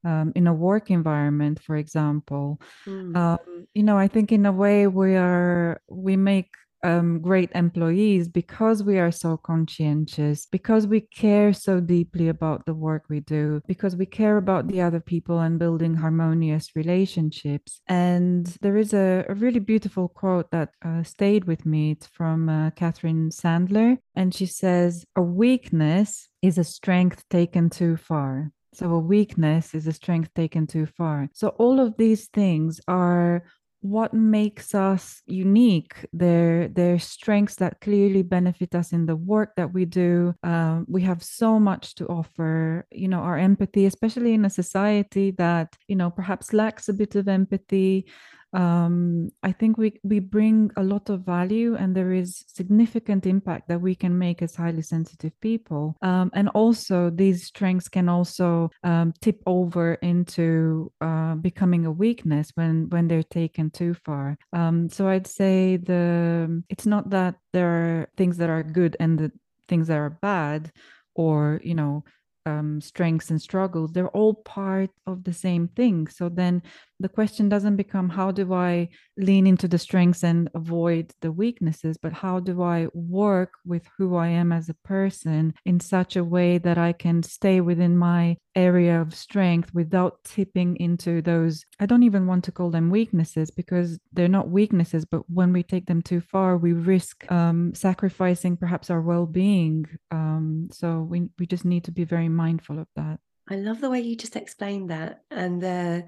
um, 0.04 0.32
in 0.34 0.46
a 0.46 0.52
work 0.52 0.90
environment 0.90 1.62
for 1.62 1.76
example 1.76 2.60
mm. 2.86 3.16
um, 3.16 3.66
you 3.74 3.82
know 3.82 3.96
i 3.96 4.08
think 4.08 4.32
in 4.32 4.44
a 4.44 4.52
way 4.52 4.86
we 4.86 5.14
are 5.14 5.80
we 5.88 6.16
make 6.16 6.54
um, 6.84 7.20
great 7.20 7.50
employees 7.54 8.28
because 8.28 8.82
we 8.82 8.98
are 8.98 9.10
so 9.10 9.36
conscientious, 9.36 10.46
because 10.46 10.86
we 10.86 11.00
care 11.00 11.52
so 11.52 11.80
deeply 11.80 12.28
about 12.28 12.66
the 12.66 12.74
work 12.74 13.04
we 13.08 13.20
do, 13.20 13.60
because 13.66 13.96
we 13.96 14.06
care 14.06 14.36
about 14.36 14.68
the 14.68 14.82
other 14.82 15.00
people 15.00 15.40
and 15.40 15.58
building 15.58 15.94
harmonious 15.94 16.76
relationships. 16.76 17.80
And 17.88 18.46
there 18.60 18.76
is 18.76 18.92
a, 18.92 19.24
a 19.28 19.34
really 19.34 19.60
beautiful 19.60 20.08
quote 20.08 20.50
that 20.50 20.70
uh, 20.84 21.02
stayed 21.02 21.44
with 21.44 21.64
me. 21.64 21.92
It's 21.92 22.06
from 22.06 22.48
uh, 22.48 22.70
Catherine 22.70 23.30
Sandler. 23.30 23.98
And 24.14 24.34
she 24.34 24.46
says, 24.46 25.04
A 25.16 25.22
weakness 25.22 26.28
is 26.42 26.58
a 26.58 26.64
strength 26.64 27.24
taken 27.30 27.70
too 27.70 27.96
far. 27.96 28.52
So 28.74 28.90
a 28.90 28.98
weakness 28.98 29.72
is 29.72 29.86
a 29.86 29.92
strength 29.92 30.34
taken 30.34 30.66
too 30.66 30.86
far. 30.86 31.28
So 31.32 31.48
all 31.48 31.78
of 31.78 31.96
these 31.96 32.26
things 32.26 32.80
are 32.88 33.44
what 33.84 34.14
makes 34.14 34.74
us 34.74 35.20
unique? 35.26 36.06
Their 36.10 36.68
their 36.68 36.98
strengths 36.98 37.56
that 37.56 37.82
clearly 37.82 38.22
benefit 38.22 38.74
us 38.74 38.92
in 38.94 39.04
the 39.04 39.14
work 39.14 39.56
that 39.56 39.74
we 39.74 39.84
do. 39.84 40.34
Um, 40.42 40.86
we 40.88 41.02
have 41.02 41.22
so 41.22 41.60
much 41.60 41.94
to 41.96 42.06
offer. 42.06 42.86
You 42.90 43.08
know 43.08 43.18
our 43.18 43.36
empathy 43.36 43.84
especially 43.84 44.32
in 44.32 44.46
a 44.46 44.50
society 44.50 45.32
that 45.32 45.76
you 45.86 45.96
know 45.96 46.10
perhaps 46.10 46.54
lacks 46.54 46.88
a 46.88 46.94
bit 46.94 47.14
of 47.14 47.28
empathy 47.28 48.06
um, 48.54 49.30
I 49.42 49.52
think 49.52 49.76
we 49.76 50.00
we 50.04 50.20
bring 50.20 50.70
a 50.76 50.82
lot 50.82 51.10
of 51.10 51.20
value, 51.26 51.74
and 51.74 51.94
there 51.94 52.12
is 52.12 52.44
significant 52.46 53.26
impact 53.26 53.68
that 53.68 53.80
we 53.80 53.94
can 53.94 54.16
make 54.16 54.42
as 54.42 54.54
highly 54.54 54.82
sensitive 54.82 55.32
people. 55.40 55.96
Um, 56.02 56.30
and 56.34 56.48
also, 56.50 57.10
these 57.10 57.44
strengths 57.44 57.88
can 57.88 58.08
also 58.08 58.70
um, 58.84 59.12
tip 59.20 59.42
over 59.46 59.94
into 59.94 60.92
uh, 61.00 61.34
becoming 61.34 61.84
a 61.84 61.92
weakness 61.92 62.50
when 62.54 62.88
when 62.90 63.08
they're 63.08 63.24
taken 63.24 63.70
too 63.70 63.94
far. 63.94 64.38
Um, 64.52 64.88
so 64.88 65.08
I'd 65.08 65.26
say 65.26 65.76
the 65.76 66.62
it's 66.68 66.86
not 66.86 67.10
that 67.10 67.34
there 67.52 67.68
are 67.68 68.08
things 68.16 68.36
that 68.36 68.50
are 68.50 68.62
good 68.62 68.96
and 69.00 69.18
the 69.18 69.32
things 69.68 69.88
that 69.88 69.98
are 69.98 70.18
bad, 70.22 70.70
or 71.16 71.60
you 71.64 71.74
know 71.74 72.04
um, 72.46 72.80
strengths 72.80 73.30
and 73.30 73.40
struggles 73.40 73.92
they're 73.92 74.08
all 74.08 74.34
part 74.34 74.90
of 75.06 75.24
the 75.24 75.32
same 75.32 75.68
thing 75.68 76.06
so 76.06 76.28
then 76.28 76.62
the 77.00 77.08
question 77.08 77.48
doesn't 77.48 77.76
become 77.76 78.08
how 78.08 78.30
do 78.30 78.52
i 78.52 78.88
lean 79.16 79.46
into 79.46 79.68
the 79.68 79.78
strengths 79.78 80.22
and 80.24 80.48
avoid 80.54 81.12
the 81.20 81.32
weaknesses 81.32 81.96
but 81.96 82.12
how 82.12 82.40
do 82.40 82.62
i 82.62 82.86
work 82.94 83.52
with 83.64 83.86
who 83.96 84.16
i 84.16 84.28
am 84.28 84.52
as 84.52 84.68
a 84.68 84.74
person 84.84 85.54
in 85.64 85.78
such 85.80 86.16
a 86.16 86.24
way 86.24 86.58
that 86.58 86.78
i 86.78 86.92
can 86.92 87.22
stay 87.22 87.60
within 87.60 87.96
my 87.96 88.36
area 88.56 89.00
of 89.00 89.12
strength 89.14 89.74
without 89.74 90.22
tipping 90.24 90.76
into 90.76 91.20
those 91.22 91.64
i 91.80 91.86
don't 91.86 92.04
even 92.04 92.26
want 92.26 92.44
to 92.44 92.52
call 92.52 92.70
them 92.70 92.90
weaknesses 92.90 93.50
because 93.50 93.98
they're 94.12 94.28
not 94.28 94.48
weaknesses 94.48 95.04
but 95.04 95.28
when 95.28 95.52
we 95.52 95.62
take 95.62 95.86
them 95.86 96.00
too 96.00 96.20
far 96.20 96.56
we 96.56 96.72
risk 96.72 97.30
um, 97.30 97.74
sacrificing 97.74 98.56
perhaps 98.56 98.90
our 98.90 99.00
well-being. 99.00 99.86
Um, 100.10 100.68
so 100.72 101.00
we, 101.00 101.28
we 101.38 101.46
just 101.46 101.64
need 101.64 101.84
to 101.84 101.92
be 101.92 102.04
very 102.04 102.28
mindful 102.28 102.78
of 102.78 102.88
that. 102.96 103.18
I 103.50 103.56
love 103.56 103.80
the 103.80 103.90
way 103.90 104.00
you 104.00 104.16
just 104.16 104.36
explained 104.36 104.90
that 104.90 105.22
and 105.30 105.60
the 105.60 106.06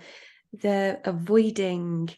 the 0.52 1.00
avoiding 1.04 2.10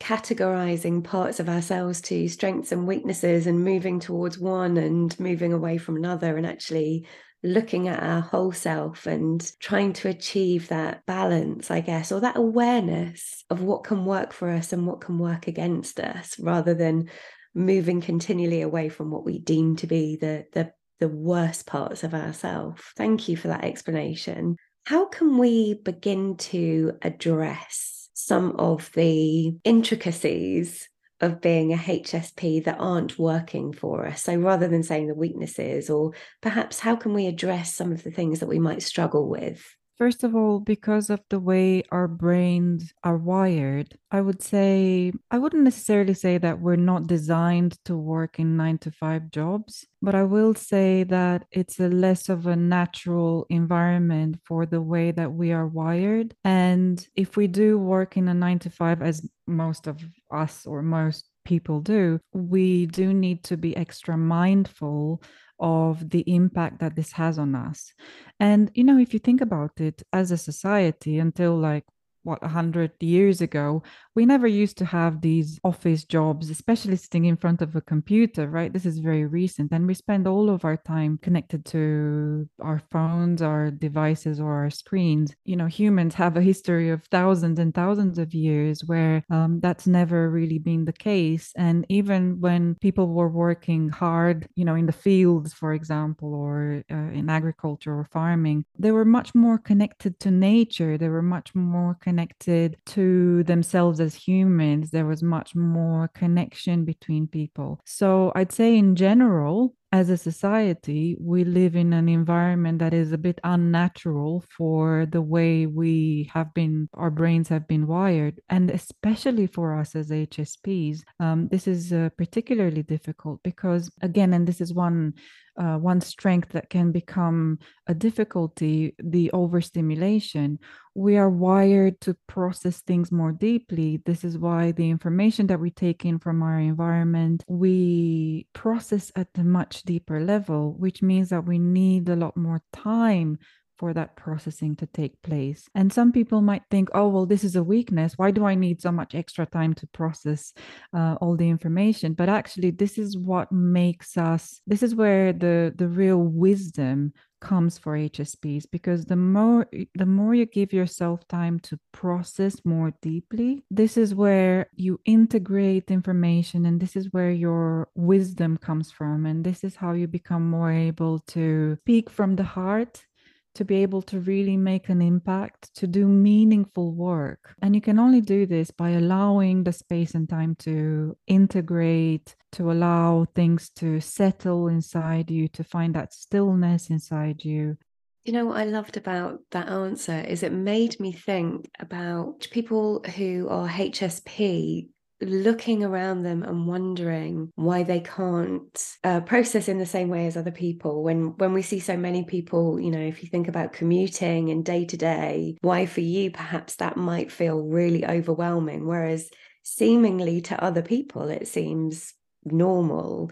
categorizing 0.00 1.04
parts 1.04 1.38
of 1.38 1.48
ourselves 1.48 2.00
to 2.00 2.26
strengths 2.28 2.72
and 2.72 2.88
weaknesses 2.88 3.46
and 3.46 3.64
moving 3.64 4.00
towards 4.00 4.36
one 4.38 4.76
and 4.76 5.18
moving 5.20 5.52
away 5.52 5.78
from 5.78 5.96
another 5.96 6.36
and 6.36 6.44
actually 6.44 7.06
looking 7.44 7.88
at 7.88 8.02
our 8.02 8.20
whole 8.20 8.52
self 8.52 9.06
and 9.06 9.52
trying 9.60 9.92
to 9.92 10.08
achieve 10.08 10.68
that 10.68 11.04
balance, 11.06 11.70
I 11.70 11.80
guess, 11.80 12.12
or 12.12 12.20
that 12.20 12.36
awareness 12.36 13.44
of 13.50 13.62
what 13.62 13.84
can 13.84 14.04
work 14.04 14.32
for 14.32 14.48
us 14.48 14.72
and 14.72 14.86
what 14.86 15.00
can 15.00 15.18
work 15.18 15.46
against 15.48 16.00
us, 16.00 16.38
rather 16.38 16.74
than 16.74 17.08
moving 17.54 18.00
continually 18.00 18.62
away 18.62 18.88
from 18.88 19.10
what 19.10 19.24
we 19.24 19.38
deem 19.38 19.76
to 19.76 19.86
be 19.86 20.16
the 20.16 20.46
the 20.52 20.72
the 21.00 21.08
worst 21.08 21.66
parts 21.66 22.04
of 22.04 22.14
ourselves. 22.14 22.80
Thank 22.96 23.28
you 23.28 23.36
for 23.36 23.48
that 23.48 23.64
explanation. 23.64 24.56
How 24.84 25.06
can 25.06 25.38
we 25.38 25.74
begin 25.74 26.36
to 26.38 26.98
address 27.02 28.10
some 28.14 28.56
of 28.56 28.90
the 28.94 29.54
intricacies 29.62 30.88
of 31.20 31.40
being 31.40 31.72
a 31.72 31.76
HSP 31.76 32.64
that 32.64 32.78
aren't 32.80 33.18
working 33.18 33.72
for 33.72 34.06
us? 34.06 34.24
So 34.24 34.34
rather 34.34 34.66
than 34.66 34.82
saying 34.82 35.06
the 35.06 35.14
weaknesses, 35.14 35.88
or 35.88 36.12
perhaps 36.40 36.80
how 36.80 36.96
can 36.96 37.14
we 37.14 37.26
address 37.26 37.72
some 37.72 37.92
of 37.92 38.02
the 38.02 38.10
things 38.10 38.40
that 38.40 38.48
we 38.48 38.58
might 38.58 38.82
struggle 38.82 39.28
with? 39.28 39.64
First 39.98 40.24
of 40.24 40.34
all, 40.34 40.58
because 40.58 41.10
of 41.10 41.20
the 41.28 41.38
way 41.38 41.84
our 41.92 42.08
brains 42.08 42.92
are 43.04 43.16
wired, 43.16 43.96
I 44.10 44.20
would 44.20 44.42
say, 44.42 45.12
I 45.30 45.38
wouldn't 45.38 45.62
necessarily 45.64 46.14
say 46.14 46.38
that 46.38 46.60
we're 46.60 46.76
not 46.76 47.06
designed 47.06 47.76
to 47.84 47.96
work 47.96 48.38
in 48.38 48.56
nine 48.56 48.78
to 48.78 48.90
five 48.90 49.30
jobs, 49.30 49.86
but 50.00 50.14
I 50.14 50.24
will 50.24 50.54
say 50.54 51.04
that 51.04 51.44
it's 51.52 51.78
a 51.78 51.88
less 51.88 52.28
of 52.28 52.46
a 52.46 52.56
natural 52.56 53.46
environment 53.50 54.40
for 54.44 54.66
the 54.66 54.80
way 54.80 55.12
that 55.12 55.32
we 55.32 55.52
are 55.52 55.66
wired. 55.66 56.34
And 56.42 57.06
if 57.14 57.36
we 57.36 57.46
do 57.46 57.78
work 57.78 58.16
in 58.16 58.28
a 58.28 58.34
nine 58.34 58.58
to 58.60 58.70
five, 58.70 59.02
as 59.02 59.28
most 59.46 59.86
of 59.86 60.02
us 60.32 60.66
or 60.66 60.82
most 60.82 61.28
people 61.44 61.80
do, 61.80 62.18
we 62.32 62.86
do 62.86 63.12
need 63.12 63.44
to 63.44 63.56
be 63.56 63.76
extra 63.76 64.16
mindful 64.16 65.22
of 65.62 66.10
the 66.10 66.24
impact 66.26 66.80
that 66.80 66.96
this 66.96 67.12
has 67.12 67.38
on 67.38 67.54
us. 67.54 67.94
And, 68.40 68.70
you 68.74 68.84
know, 68.84 68.98
if 68.98 69.14
you 69.14 69.20
think 69.20 69.40
about 69.40 69.80
it 69.80 70.02
as 70.12 70.30
a 70.30 70.36
society 70.36 71.18
until 71.18 71.56
like 71.56 71.84
what 72.24 72.40
100 72.42 72.92
years 73.00 73.40
ago 73.40 73.82
we 74.14 74.26
never 74.26 74.46
used 74.46 74.76
to 74.78 74.84
have 74.84 75.20
these 75.20 75.58
office 75.64 76.04
jobs 76.04 76.50
especially 76.50 76.96
sitting 76.96 77.24
in 77.24 77.36
front 77.36 77.62
of 77.62 77.74
a 77.76 77.80
computer 77.80 78.48
right? 78.48 78.72
This 78.72 78.86
is 78.86 78.98
very 78.98 79.24
recent 79.24 79.72
and 79.72 79.86
we 79.86 79.94
spend 79.94 80.26
all 80.26 80.48
of 80.50 80.64
our 80.64 80.76
time 80.76 81.18
connected 81.22 81.64
to 81.66 82.48
our 82.60 82.80
phones 82.90 83.42
our 83.42 83.70
devices 83.70 84.40
or 84.40 84.52
our 84.52 84.70
screens. 84.70 85.34
You 85.44 85.56
know 85.56 85.66
humans 85.66 86.14
have 86.14 86.36
a 86.36 86.42
history 86.42 86.90
of 86.90 87.04
thousands 87.04 87.58
and 87.58 87.74
thousands 87.74 88.18
of 88.18 88.34
years 88.34 88.84
where 88.84 89.24
um, 89.30 89.60
that's 89.60 89.86
never 89.86 90.30
really 90.30 90.58
been 90.58 90.84
the 90.84 90.92
case. 90.92 91.52
And 91.56 91.86
even 91.88 92.40
when 92.40 92.76
people 92.76 93.08
were 93.08 93.28
working 93.28 93.88
hard 93.88 94.46
you 94.54 94.64
know 94.64 94.74
in 94.74 94.86
the 94.86 94.92
fields 94.92 95.52
for 95.52 95.72
example 95.74 96.34
or 96.34 96.82
uh, 96.90 97.10
in 97.18 97.28
agriculture 97.28 97.94
or 97.98 98.04
farming 98.12 98.64
they 98.78 98.92
were 98.92 99.04
much 99.04 99.34
more 99.34 99.58
connected 99.58 100.18
to 100.20 100.30
nature. 100.30 100.98
They 100.98 101.08
were 101.08 101.22
much 101.22 101.54
more 101.54 101.94
connected 101.94 102.11
connected 102.12 102.76
to 102.84 103.42
themselves 103.44 103.98
as 103.98 104.14
humans. 104.14 104.90
There 104.90 105.06
was 105.06 105.22
much 105.22 105.54
more 105.54 106.08
connection 106.14 106.84
between 106.84 107.26
people. 107.26 107.80
So 107.86 108.32
I'd 108.34 108.52
say, 108.52 108.76
in 108.76 108.96
general, 108.96 109.74
as 109.92 110.10
a 110.10 110.18
society, 110.18 111.16
we 111.18 111.44
live 111.44 111.74
in 111.74 111.94
an 111.94 112.10
environment 112.10 112.80
that 112.80 112.92
is 112.92 113.12
a 113.12 113.18
bit 113.18 113.40
unnatural 113.44 114.44
for 114.54 115.06
the 115.06 115.22
way 115.22 115.66
we 115.66 116.30
have 116.34 116.52
been, 116.52 116.90
our 116.94 117.10
brains 117.10 117.48
have 117.48 117.66
been 117.66 117.86
wired. 117.86 118.40
And 118.50 118.70
especially 118.70 119.46
for 119.46 119.78
us 119.80 119.96
as 119.96 120.10
HSPs, 120.10 121.00
um, 121.18 121.48
this 121.48 121.66
is 121.66 121.94
uh, 121.94 122.10
particularly 122.18 122.82
difficult 122.82 123.40
because, 123.42 123.90
again, 124.02 124.34
and 124.34 124.46
this 124.46 124.60
is 124.60 124.74
one 124.74 125.14
uh, 125.56 125.76
one 125.76 126.00
strength 126.00 126.50
that 126.50 126.70
can 126.70 126.92
become 126.92 127.58
a 127.86 127.94
difficulty 127.94 128.94
the 128.98 129.30
overstimulation. 129.32 130.58
We 130.94 131.16
are 131.16 131.30
wired 131.30 132.00
to 132.02 132.16
process 132.26 132.80
things 132.80 133.10
more 133.10 133.32
deeply. 133.32 134.02
This 134.04 134.24
is 134.24 134.38
why 134.38 134.72
the 134.72 134.90
information 134.90 135.46
that 135.48 135.60
we 135.60 135.70
take 135.70 136.04
in 136.04 136.18
from 136.18 136.42
our 136.42 136.58
environment 136.58 137.44
we 137.48 138.46
process 138.52 139.10
at 139.16 139.28
a 139.36 139.44
much 139.44 139.82
deeper 139.82 140.20
level 140.20 140.74
which 140.78 141.02
means 141.02 141.28
that 141.30 141.44
we 141.44 141.58
need 141.58 142.08
a 142.08 142.16
lot 142.16 142.36
more 142.36 142.62
time 142.72 143.38
for 143.78 143.92
that 143.94 144.16
processing 144.16 144.76
to 144.76 144.86
take 144.86 145.20
place. 145.22 145.68
And 145.74 145.92
some 145.92 146.12
people 146.12 146.40
might 146.40 146.62
think, 146.70 146.88
oh, 146.94 147.08
well, 147.08 147.26
this 147.26 147.44
is 147.44 147.56
a 147.56 147.62
weakness. 147.62 148.14
Why 148.16 148.30
do 148.30 148.44
I 148.44 148.54
need 148.54 148.80
so 148.80 148.92
much 148.92 149.14
extra 149.14 149.46
time 149.46 149.74
to 149.74 149.86
process 149.88 150.52
uh, 150.92 151.16
all 151.20 151.36
the 151.36 151.48
information? 151.48 152.14
But 152.14 152.28
actually, 152.28 152.70
this 152.70 152.98
is 152.98 153.16
what 153.16 153.50
makes 153.52 154.16
us, 154.16 154.60
this 154.66 154.82
is 154.82 154.94
where 154.94 155.32
the, 155.32 155.72
the 155.76 155.88
real 155.88 156.18
wisdom 156.18 157.12
comes 157.42 157.76
for 157.76 157.94
HSPs 157.98 158.64
because 158.70 159.04
the 159.04 159.16
more 159.16 159.66
the 159.96 160.06
more 160.06 160.32
you 160.32 160.46
give 160.46 160.72
yourself 160.72 161.26
time 161.26 161.58
to 161.60 161.76
process 161.92 162.64
more 162.64 162.92
deeply 163.02 163.64
this 163.68 163.96
is 163.96 164.14
where 164.14 164.68
you 164.76 165.00
integrate 165.04 165.90
information 165.90 166.64
and 166.64 166.80
this 166.80 166.94
is 166.94 167.12
where 167.12 167.32
your 167.32 167.88
wisdom 167.96 168.56
comes 168.56 168.92
from 168.92 169.26
and 169.26 169.44
this 169.44 169.64
is 169.64 169.74
how 169.74 169.92
you 169.92 170.06
become 170.06 170.48
more 170.48 170.70
able 170.70 171.18
to 171.18 171.76
speak 171.82 172.08
from 172.08 172.36
the 172.36 172.44
heart 172.44 173.04
to 173.54 173.64
be 173.64 173.76
able 173.76 174.02
to 174.02 174.20
really 174.20 174.56
make 174.56 174.88
an 174.88 175.02
impact, 175.02 175.74
to 175.74 175.86
do 175.86 176.06
meaningful 176.06 176.92
work. 176.92 177.54
And 177.62 177.74
you 177.74 177.80
can 177.80 177.98
only 177.98 178.20
do 178.20 178.46
this 178.46 178.70
by 178.70 178.90
allowing 178.90 179.64
the 179.64 179.72
space 179.72 180.14
and 180.14 180.28
time 180.28 180.54
to 180.60 181.16
integrate, 181.26 182.34
to 182.52 182.70
allow 182.70 183.26
things 183.34 183.70
to 183.76 184.00
settle 184.00 184.68
inside 184.68 185.30
you, 185.30 185.48
to 185.48 185.64
find 185.64 185.94
that 185.94 186.12
stillness 186.12 186.90
inside 186.90 187.44
you. 187.44 187.76
You 188.24 188.32
know 188.32 188.46
what 188.46 188.58
I 188.58 188.64
loved 188.64 188.96
about 188.96 189.40
that 189.50 189.68
answer 189.68 190.20
is 190.20 190.44
it 190.44 190.52
made 190.52 191.00
me 191.00 191.10
think 191.10 191.68
about 191.80 192.46
people 192.52 193.02
who 193.16 193.48
are 193.48 193.68
HSP 193.68 194.88
looking 195.22 195.84
around 195.84 196.22
them 196.22 196.42
and 196.42 196.66
wondering 196.66 197.50
why 197.54 197.82
they 197.82 198.00
can't 198.00 198.96
uh, 199.04 199.20
process 199.20 199.68
in 199.68 199.78
the 199.78 199.86
same 199.86 200.08
way 200.08 200.26
as 200.26 200.36
other 200.36 200.50
people. 200.50 201.02
When 201.02 201.36
when 201.38 201.52
we 201.52 201.62
see 201.62 201.80
so 201.80 201.96
many 201.96 202.24
people 202.24 202.80
you 202.80 202.90
know 202.90 203.00
if 203.00 203.22
you 203.22 203.28
think 203.28 203.48
about 203.48 203.72
commuting 203.72 204.50
and 204.50 204.64
day 204.64 204.84
to 204.84 204.96
day 204.96 205.56
why 205.60 205.86
for 205.86 206.00
you 206.00 206.30
perhaps 206.30 206.76
that 206.76 206.96
might 206.96 207.30
feel 207.32 207.60
really 207.62 208.04
overwhelming 208.06 208.86
whereas 208.86 209.30
seemingly 209.62 210.40
to 210.42 210.62
other 210.62 210.82
people 210.82 211.28
it 211.28 211.48
seems 211.48 212.14
normal. 212.44 213.30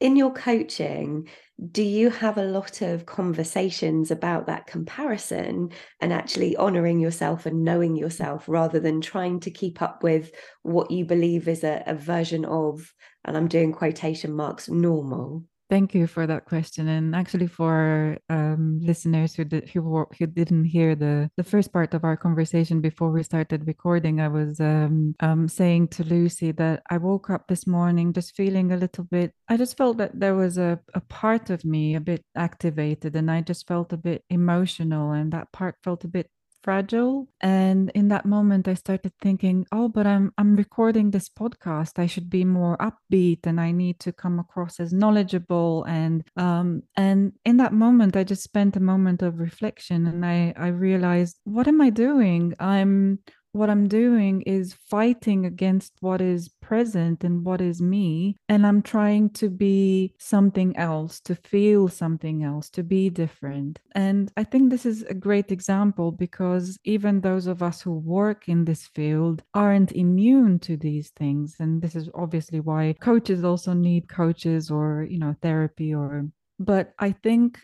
In 0.00 0.16
your 0.16 0.32
coaching 0.32 1.28
do 1.70 1.82
you 1.82 2.10
have 2.10 2.38
a 2.38 2.44
lot 2.44 2.82
of 2.82 3.06
conversations 3.06 4.10
about 4.10 4.46
that 4.46 4.66
comparison 4.66 5.70
and 6.00 6.12
actually 6.12 6.56
honoring 6.56 6.98
yourself 6.98 7.46
and 7.46 7.62
knowing 7.62 7.94
yourself 7.94 8.48
rather 8.48 8.80
than 8.80 9.00
trying 9.00 9.38
to 9.38 9.50
keep 9.50 9.80
up 9.80 10.02
with 10.02 10.32
what 10.62 10.90
you 10.90 11.04
believe 11.04 11.46
is 11.46 11.62
a, 11.62 11.82
a 11.86 11.94
version 11.94 12.44
of 12.44 12.92
and 13.24 13.36
i'm 13.36 13.48
doing 13.48 13.72
quotation 13.72 14.32
marks 14.32 14.68
normal 14.68 15.44
Thank 15.72 15.94
you 15.94 16.06
for 16.06 16.26
that 16.26 16.44
question. 16.44 16.86
And 16.86 17.16
actually, 17.16 17.46
for 17.46 18.18
um, 18.28 18.78
listeners 18.82 19.34
who 19.34 19.44
did, 19.44 19.70
who 19.70 20.04
who 20.18 20.26
didn't 20.26 20.66
hear 20.66 20.94
the 20.94 21.30
the 21.38 21.44
first 21.44 21.72
part 21.72 21.94
of 21.94 22.04
our 22.04 22.14
conversation 22.14 22.82
before 22.82 23.10
we 23.10 23.22
started 23.22 23.66
recording, 23.66 24.20
I 24.20 24.28
was 24.28 24.60
um, 24.60 25.14
um, 25.20 25.48
saying 25.48 25.88
to 25.94 26.04
Lucy 26.04 26.52
that 26.52 26.82
I 26.90 26.98
woke 26.98 27.30
up 27.30 27.48
this 27.48 27.66
morning 27.66 28.12
just 28.12 28.36
feeling 28.36 28.70
a 28.70 28.76
little 28.76 29.04
bit. 29.04 29.32
I 29.48 29.56
just 29.56 29.78
felt 29.78 29.96
that 29.96 30.20
there 30.20 30.34
was 30.34 30.58
a 30.58 30.78
a 30.92 31.00
part 31.00 31.48
of 31.48 31.64
me 31.64 31.94
a 31.94 32.00
bit 32.00 32.22
activated, 32.36 33.16
and 33.16 33.30
I 33.30 33.40
just 33.40 33.66
felt 33.66 33.94
a 33.94 33.96
bit 33.96 34.24
emotional, 34.28 35.12
and 35.12 35.32
that 35.32 35.52
part 35.52 35.76
felt 35.82 36.04
a 36.04 36.08
bit 36.08 36.28
fragile. 36.62 37.28
And 37.40 37.90
in 37.94 38.08
that 38.08 38.24
moment 38.24 38.68
i 38.68 38.74
started 38.74 39.12
thinking 39.20 39.66
oh 39.72 39.88
but 39.88 40.06
i'm 40.06 40.32
i'm 40.38 40.56
recording 40.56 41.10
this 41.10 41.28
podcast. 41.28 41.98
I 41.98 42.06
should 42.06 42.30
be 42.30 42.44
more 42.44 42.76
upbeat 42.78 43.40
and 43.44 43.60
i 43.60 43.70
need 43.72 43.98
to 44.00 44.12
come 44.12 44.38
across 44.38 44.80
as 44.80 44.92
knowledgeable. 44.92 45.84
And 45.84 46.24
um 46.36 46.82
and 46.96 47.32
in 47.44 47.56
that 47.58 47.72
moment 47.72 48.16
i 48.16 48.24
just 48.24 48.42
spent 48.42 48.76
a 48.76 48.80
moment 48.80 49.22
of 49.22 49.38
reflection 49.38 50.06
and 50.06 50.24
i 50.24 50.54
i 50.56 50.68
realized 50.68 51.36
what 51.44 51.68
am 51.68 51.80
i 51.80 51.90
doing? 51.90 52.54
I'm 52.58 53.18
what 53.52 53.68
I'm 53.68 53.86
doing 53.86 54.42
is 54.42 54.72
fighting 54.72 55.44
against 55.44 55.92
what 56.00 56.20
is 56.20 56.48
present 56.48 57.22
and 57.22 57.44
what 57.44 57.60
is 57.60 57.82
me. 57.82 58.36
And 58.48 58.66
I'm 58.66 58.82
trying 58.82 59.30
to 59.30 59.50
be 59.50 60.14
something 60.18 60.76
else, 60.76 61.20
to 61.20 61.34
feel 61.34 61.88
something 61.88 62.42
else, 62.42 62.70
to 62.70 62.82
be 62.82 63.10
different. 63.10 63.78
And 63.94 64.32
I 64.36 64.44
think 64.44 64.70
this 64.70 64.86
is 64.86 65.02
a 65.02 65.14
great 65.14 65.52
example 65.52 66.12
because 66.12 66.78
even 66.84 67.20
those 67.20 67.46
of 67.46 67.62
us 67.62 67.82
who 67.82 67.92
work 67.92 68.48
in 68.48 68.64
this 68.64 68.86
field 68.88 69.42
aren't 69.52 69.92
immune 69.92 70.58
to 70.60 70.76
these 70.76 71.10
things. 71.10 71.56
And 71.60 71.82
this 71.82 71.94
is 71.94 72.08
obviously 72.14 72.60
why 72.60 72.94
coaches 73.00 73.44
also 73.44 73.74
need 73.74 74.08
coaches 74.08 74.70
or, 74.70 75.06
you 75.08 75.18
know, 75.18 75.36
therapy 75.42 75.94
or, 75.94 76.26
but 76.58 76.94
I 76.98 77.12
think 77.12 77.58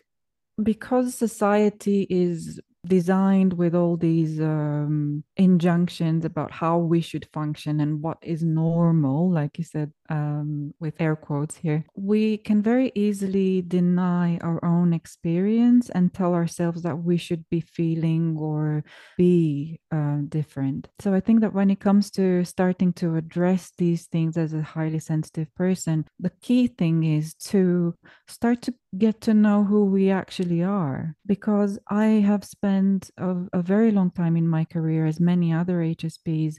because 0.61 1.15
society 1.15 2.05
is 2.09 2.59
designed 2.87 3.53
with 3.53 3.75
all 3.75 3.97
these 3.97 4.39
um, 4.39 5.23
injunctions 5.37 6.25
about 6.25 6.51
how 6.51 6.77
we 6.77 7.01
should 7.01 7.27
function 7.33 7.79
and 7.79 8.01
what 8.01 8.17
is 8.21 8.43
normal, 8.43 9.31
like 9.31 9.57
you 9.57 9.63
said, 9.63 9.91
um, 10.09 10.73
with 10.79 10.95
air 10.99 11.15
quotes 11.15 11.55
here, 11.55 11.85
we 11.95 12.37
can 12.37 12.61
very 12.61 12.91
easily 12.95 13.61
deny 13.61 14.37
our 14.41 14.63
own 14.63 14.93
experience 14.93 15.89
and 15.89 16.13
tell 16.13 16.33
ourselves 16.33 16.81
that 16.81 17.03
we 17.03 17.17
should 17.17 17.47
be 17.49 17.61
feeling 17.61 18.37
or 18.39 18.83
be 19.17 19.79
uh, 19.91 20.17
different. 20.29 20.87
So 20.99 21.13
I 21.13 21.19
think 21.19 21.41
that 21.41 21.53
when 21.53 21.69
it 21.69 21.79
comes 21.79 22.09
to 22.11 22.43
starting 22.45 22.93
to 22.93 23.17
address 23.17 23.71
these 23.77 24.07
things 24.07 24.37
as 24.37 24.53
a 24.53 24.61
highly 24.61 24.99
sensitive 24.99 25.53
person, 25.55 26.05
the 26.19 26.31
key 26.41 26.67
thing 26.67 27.03
is 27.03 27.33
to 27.35 27.93
start 28.27 28.61
to 28.63 28.73
get 28.97 29.21
to 29.21 29.33
know 29.33 29.63
who 29.63 29.85
we 29.85 30.09
actually 30.09 30.63
are. 30.63 31.15
Because 31.25 31.77
I 31.89 32.05
have 32.05 32.43
spent 32.43 32.68
a, 33.17 33.35
a 33.53 33.61
very 33.61 33.91
long 33.91 34.11
time 34.11 34.35
in 34.35 34.47
my 34.47 34.65
career, 34.65 35.05
as 35.05 35.19
many 35.19 35.53
other 35.53 35.79
HSPs, 35.79 36.55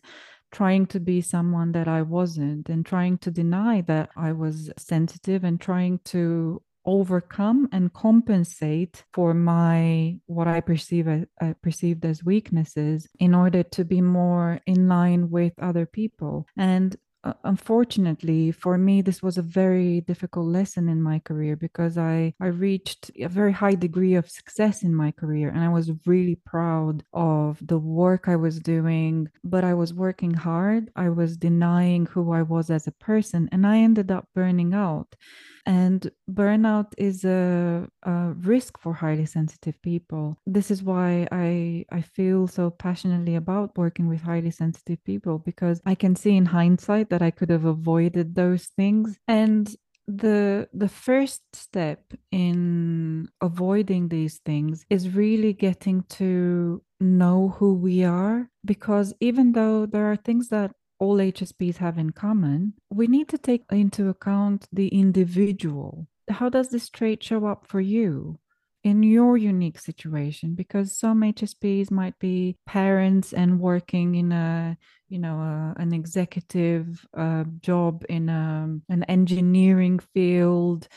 trying 0.53 0.87
to 0.87 1.01
be 1.01 1.21
someone 1.21 1.73
that 1.73 1.89
I 1.89 2.03
wasn't 2.03 2.69
and 2.69 2.85
trying 2.85 3.19
to 3.19 3.31
deny 3.31 3.83
that 3.83 4.11
I 4.17 4.33
was 4.33 4.71
sensitive 4.79 5.45
and 5.45 5.61
trying 5.61 6.01
to 6.07 6.63
overcome 6.87 7.69
and 7.73 7.93
compensate 7.93 9.05
for 9.13 9.35
my 9.35 10.19
what 10.27 10.49
I 10.49 10.61
perceive 10.61 11.09
as, 11.09 11.25
uh, 11.41 11.55
perceived 11.63 12.05
as 12.05 12.25
weaknesses 12.25 13.07
in 13.19 13.35
order 13.35 13.63
to 13.63 13.85
be 13.85 14.01
more 14.01 14.61
in 14.67 14.89
line 14.89 15.31
with 15.31 15.53
other 15.61 15.87
people. 15.87 16.47
And 16.57 16.97
uh, 17.23 17.35
unfortunately 17.45 18.51
for 18.51 18.79
me 18.79 19.03
this 19.03 19.23
was 19.23 19.37
a 19.37 19.43
very 19.43 20.01
difficult 20.03 20.47
lesson 20.47 20.89
in 20.89 21.03
my 21.03 21.19
career 21.19 21.55
because 21.55 21.99
i 21.99 22.33
i 22.41 22.47
reached 22.47 23.11
a 23.21 23.29
very 23.29 23.53
high 23.53 23.75
degree 23.75 24.15
of 24.15 24.31
success 24.31 24.83
in 24.83 24.95
my 24.95 25.11
career 25.11 25.51
and 25.51 25.63
i 25.63 25.69
was 25.69 25.91
really 26.07 26.39
proud 26.47 27.05
of 27.13 27.59
the 27.67 27.79
work 27.79 28.27
i 28.27 28.37
was 28.37 28.59
doing 28.61 29.29
but 29.45 29.65
i 29.65 29.75
was 29.75 29.93
working 29.93 30.33
hard. 30.33 30.91
I 30.97 31.09
was 31.11 31.37
denying 31.37 32.07
who 32.07 32.33
i 32.33 32.43
was 32.43 32.71
as 32.71 32.87
a 32.87 32.93
person 32.93 33.49
and 33.53 33.67
i 33.67 33.79
ended 33.79 34.11
up 34.11 34.27
burning 34.35 34.73
out 34.73 35.15
and 35.67 36.11
burnout 36.31 36.93
is 36.97 37.25
a, 37.25 37.89
a, 38.03 38.33
risk 38.33 38.79
for 38.79 38.95
highly 38.95 39.27
sensitive 39.27 39.81
people. 39.83 40.39
This 40.47 40.71
is 40.71 40.83
why 40.83 41.27
I, 41.31 41.85
I 41.91 42.01
feel 42.03 42.47
so 42.47 42.71
passionately 42.71 43.35
about 43.37 43.77
working 43.77 44.09
with 44.09 44.23
highly 44.23 44.51
sensitive 44.51 45.03
people 45.05 45.39
because 45.39 45.81
I 45.87 45.95
can 45.95 46.17
see 46.17 46.37
in 46.37 46.47
hindsight 46.47 47.11
that 47.11 47.23
I 47.23 47.31
could 47.31 47.51
have 47.51 47.65
avoided 47.65 48.35
those 48.35 48.67
things. 48.77 49.19
And 49.29 49.75
the 50.07 50.69
the 50.73 50.89
first 50.89 51.43
step 51.53 52.01
in 52.33 53.29
avoiding 53.41 54.09
these 54.09 54.39
things 54.45 54.85
is 54.91 55.15
really 55.15 55.53
getting 55.53 56.03
to 56.09 56.83
know 57.01 57.55
who 57.59 57.75
we 57.75 58.05
are 58.05 58.49
because 58.65 59.15
even 59.21 59.53
though 59.53 59.87
there 59.87 60.11
are 60.11 60.17
things 60.17 60.49
that 60.49 60.73
all 61.01 61.17
HSPs 61.17 61.79
have 61.79 61.99
in 61.99 62.11
common, 62.11 62.75
we 62.91 63.07
need 63.09 63.29
to 63.31 63.39
take 63.39 63.65
into 63.71 64.09
account 64.09 64.69
the 64.73 64.89
individual. 64.89 66.07
How 66.29 66.49
does 66.49 66.69
this 66.69 66.89
trait 66.89 67.23
show 67.25 67.47
up 67.47 67.67
for 67.67 67.81
you? 67.81 68.39
in 68.83 69.03
your 69.03 69.37
unique 69.37 69.79
situation 69.79 70.55
because 70.55 70.97
some 70.97 71.21
hsps 71.21 71.91
might 71.91 72.19
be 72.19 72.57
parents 72.67 73.33
and 73.33 73.61
working 73.61 74.15
in 74.15 74.33
a 74.33 74.77
you 75.09 75.19
know 75.19 75.75
an 75.77 75.93
executive 75.93 77.05
uh, 77.17 77.45
job 77.61 78.05
in 78.09 78.29
a, 78.29 78.75
an 78.89 79.05
engineering 79.05 79.99
field 80.15 80.89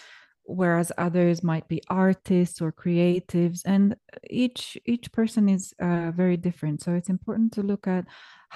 whereas 0.46 0.92
others 0.98 1.44
might 1.44 1.68
be 1.68 1.82
artists 1.90 2.62
or 2.62 2.72
creatives 2.72 3.62
and 3.66 3.96
each 4.30 4.78
each 4.86 5.12
person 5.12 5.50
is 5.50 5.74
uh, 5.82 6.12
very 6.12 6.38
different 6.38 6.82
so 6.82 6.94
it's 6.94 7.10
important 7.10 7.52
to 7.52 7.62
look 7.62 7.88
at 7.88 8.06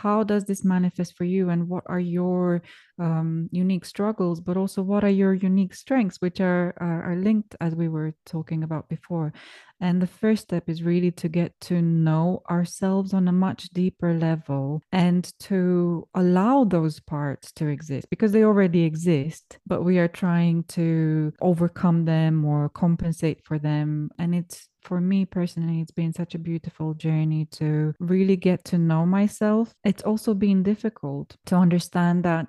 how 0.04 0.24
does 0.24 0.46
this 0.46 0.64
manifest 0.64 1.18
for 1.18 1.24
you 1.24 1.50
and 1.50 1.68
what 1.68 1.84
are 1.88 2.00
your 2.00 2.62
um, 3.00 3.50
unique 3.52 3.86
struggles 3.86 4.40
but 4.40 4.56
also 4.56 4.82
what 4.82 5.04
are 5.04 5.18
your 5.24 5.34
unique 5.34 5.74
strengths 5.74 6.22
which 6.22 6.40
are, 6.40 6.76
are, 6.80 7.12
are 7.12 7.16
linked 7.16 7.56
as 7.60 7.76
we 7.76 7.88
were 7.88 8.14
talking 8.26 8.64
about 8.64 8.88
before 8.90 9.34
and 9.80 10.02
the 10.02 10.08
first 10.08 10.44
step 10.44 10.68
is 10.68 10.82
really 10.82 11.12
to 11.12 11.28
get 11.30 11.60
to 11.62 11.82
know 11.82 12.42
ourselves 12.50 13.14
on 13.14 13.28
a 13.28 13.32
much 13.32 13.70
deeper 13.70 14.14
level 14.14 14.82
and 14.92 15.32
to 15.42 16.08
allow 16.16 16.64
those 16.64 17.00
parts 17.00 17.52
to 17.54 17.68
exist 17.68 18.10
because 18.10 18.32
they 18.32 18.44
already 18.44 18.84
exist, 18.84 19.60
but 19.68 19.84
we 19.84 20.00
are 20.00 20.08
trying 20.08 20.64
to 20.70 21.32
overcome 21.42 22.06
them 22.06 22.44
or 22.44 22.70
compensate 22.70 23.44
for 23.44 23.60
them. 23.60 24.10
And 24.18 24.34
it's 24.34 24.68
for 24.88 25.02
me 25.02 25.26
personally, 25.26 25.82
it's 25.82 25.92
been 25.92 26.14
such 26.14 26.34
a 26.34 26.40
beautiful 26.40 26.94
journey 26.94 27.46
to 27.52 27.94
really 28.00 28.38
get 28.38 28.64
to 28.66 28.78
know 28.78 29.06
myself. 29.06 29.74
It's 29.84 30.04
also 30.04 30.34
been 30.34 30.64
difficult 30.64 31.36
to 31.48 31.56
understand 31.56 32.24
that 32.24 32.48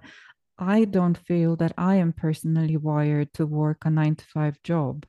I 0.56 0.84
don't 0.84 1.18
feel 1.18 1.56
that 1.56 1.72
I 1.76 1.96
am 1.96 2.12
personally 2.12 2.76
wired 2.76 3.32
to 3.34 3.46
work 3.46 3.78
a 3.84 3.90
nine 3.90 4.14
to 4.14 4.24
five 4.26 4.62
job. 4.62 5.04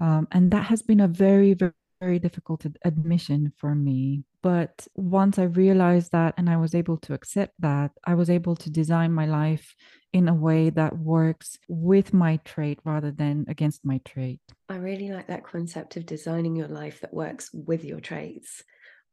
Um, 0.00 0.26
and 0.32 0.50
that 0.50 0.64
has 0.64 0.82
been 0.82 1.00
a 1.00 1.08
very, 1.08 1.54
very, 1.54 1.72
very 2.02 2.18
difficult 2.18 2.66
admission 2.84 3.52
for 3.58 3.74
me. 3.76 4.24
But 4.42 4.88
once 4.96 5.38
I 5.38 5.44
realized 5.44 6.10
that 6.10 6.34
and 6.36 6.50
I 6.50 6.56
was 6.56 6.74
able 6.74 6.98
to 6.98 7.14
accept 7.14 7.54
that, 7.60 7.92
I 8.04 8.14
was 8.14 8.28
able 8.28 8.56
to 8.56 8.70
design 8.70 9.12
my 9.12 9.26
life 9.26 9.76
in 10.12 10.28
a 10.28 10.34
way 10.34 10.70
that 10.70 10.98
works 10.98 11.58
with 11.68 12.12
my 12.12 12.40
trait 12.44 12.80
rather 12.84 13.12
than 13.12 13.44
against 13.48 13.84
my 13.84 14.00
trait. 14.04 14.40
I 14.68 14.76
really 14.76 15.12
like 15.12 15.28
that 15.28 15.44
concept 15.44 15.96
of 15.96 16.04
designing 16.04 16.56
your 16.56 16.68
life 16.68 17.00
that 17.02 17.14
works 17.14 17.50
with 17.52 17.84
your 17.84 18.00
traits 18.00 18.64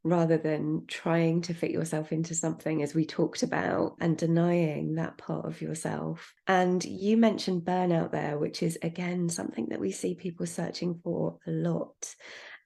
rather 0.04 0.38
than 0.38 0.86
trying 0.88 1.42
to 1.42 1.54
fit 1.54 1.72
yourself 1.72 2.12
into 2.12 2.34
something 2.34 2.82
as 2.82 2.96
we 2.96 3.06
talked 3.06 3.44
about 3.44 3.96
and 4.00 4.18
denying 4.18 4.96
that 4.96 5.18
part 5.18 5.46
of 5.46 5.62
yourself. 5.62 6.34
And 6.48 6.84
you 6.84 7.18
mentioned 7.18 7.64
burnout 7.64 8.12
there, 8.12 8.38
which 8.38 8.64
is 8.64 8.78
again 8.82 9.30
something 9.30 9.68
that 9.70 9.80
we 9.80 9.92
see 9.92 10.16
people 10.16 10.46
searching 10.46 11.00
for 11.04 11.38
a 11.46 11.52
lot. 11.52 12.16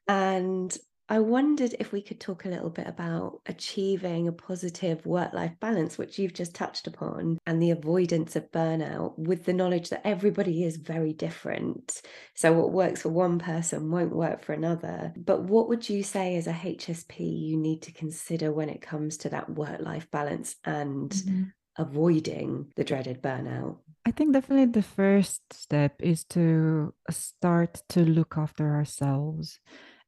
And 0.07 0.75
I 1.09 1.19
wondered 1.19 1.75
if 1.79 1.91
we 1.91 2.01
could 2.01 2.21
talk 2.21 2.45
a 2.45 2.49
little 2.49 2.69
bit 2.69 2.87
about 2.87 3.41
achieving 3.45 4.27
a 4.27 4.31
positive 4.31 5.05
work 5.05 5.33
life 5.33 5.51
balance, 5.59 5.97
which 5.97 6.17
you've 6.17 6.33
just 6.33 6.55
touched 6.55 6.87
upon, 6.87 7.37
and 7.45 7.61
the 7.61 7.71
avoidance 7.71 8.37
of 8.37 8.51
burnout 8.51 9.17
with 9.19 9.43
the 9.43 9.53
knowledge 9.53 9.89
that 9.89 10.07
everybody 10.07 10.63
is 10.63 10.77
very 10.77 11.11
different. 11.11 12.01
So, 12.35 12.53
what 12.53 12.71
works 12.71 13.01
for 13.01 13.09
one 13.09 13.37
person 13.37 13.91
won't 13.91 14.15
work 14.15 14.43
for 14.43 14.53
another. 14.53 15.13
But 15.17 15.43
what 15.43 15.67
would 15.67 15.89
you 15.89 16.03
say 16.03 16.37
as 16.37 16.47
a 16.47 16.53
HSP 16.53 17.19
you 17.19 17.57
need 17.57 17.81
to 17.83 17.91
consider 17.91 18.51
when 18.53 18.69
it 18.69 18.81
comes 18.81 19.17
to 19.17 19.29
that 19.29 19.49
work 19.49 19.81
life 19.81 20.09
balance 20.09 20.55
and 20.63 21.11
mm-hmm. 21.11 21.43
avoiding 21.77 22.71
the 22.77 22.85
dreaded 22.85 23.21
burnout? 23.21 23.77
I 24.05 24.11
think 24.11 24.33
definitely 24.33 24.65
the 24.65 24.81
first 24.81 25.41
step 25.51 26.01
is 26.01 26.23
to 26.25 26.93
start 27.09 27.83
to 27.89 28.01
look 28.01 28.35
after 28.37 28.73
ourselves 28.73 29.59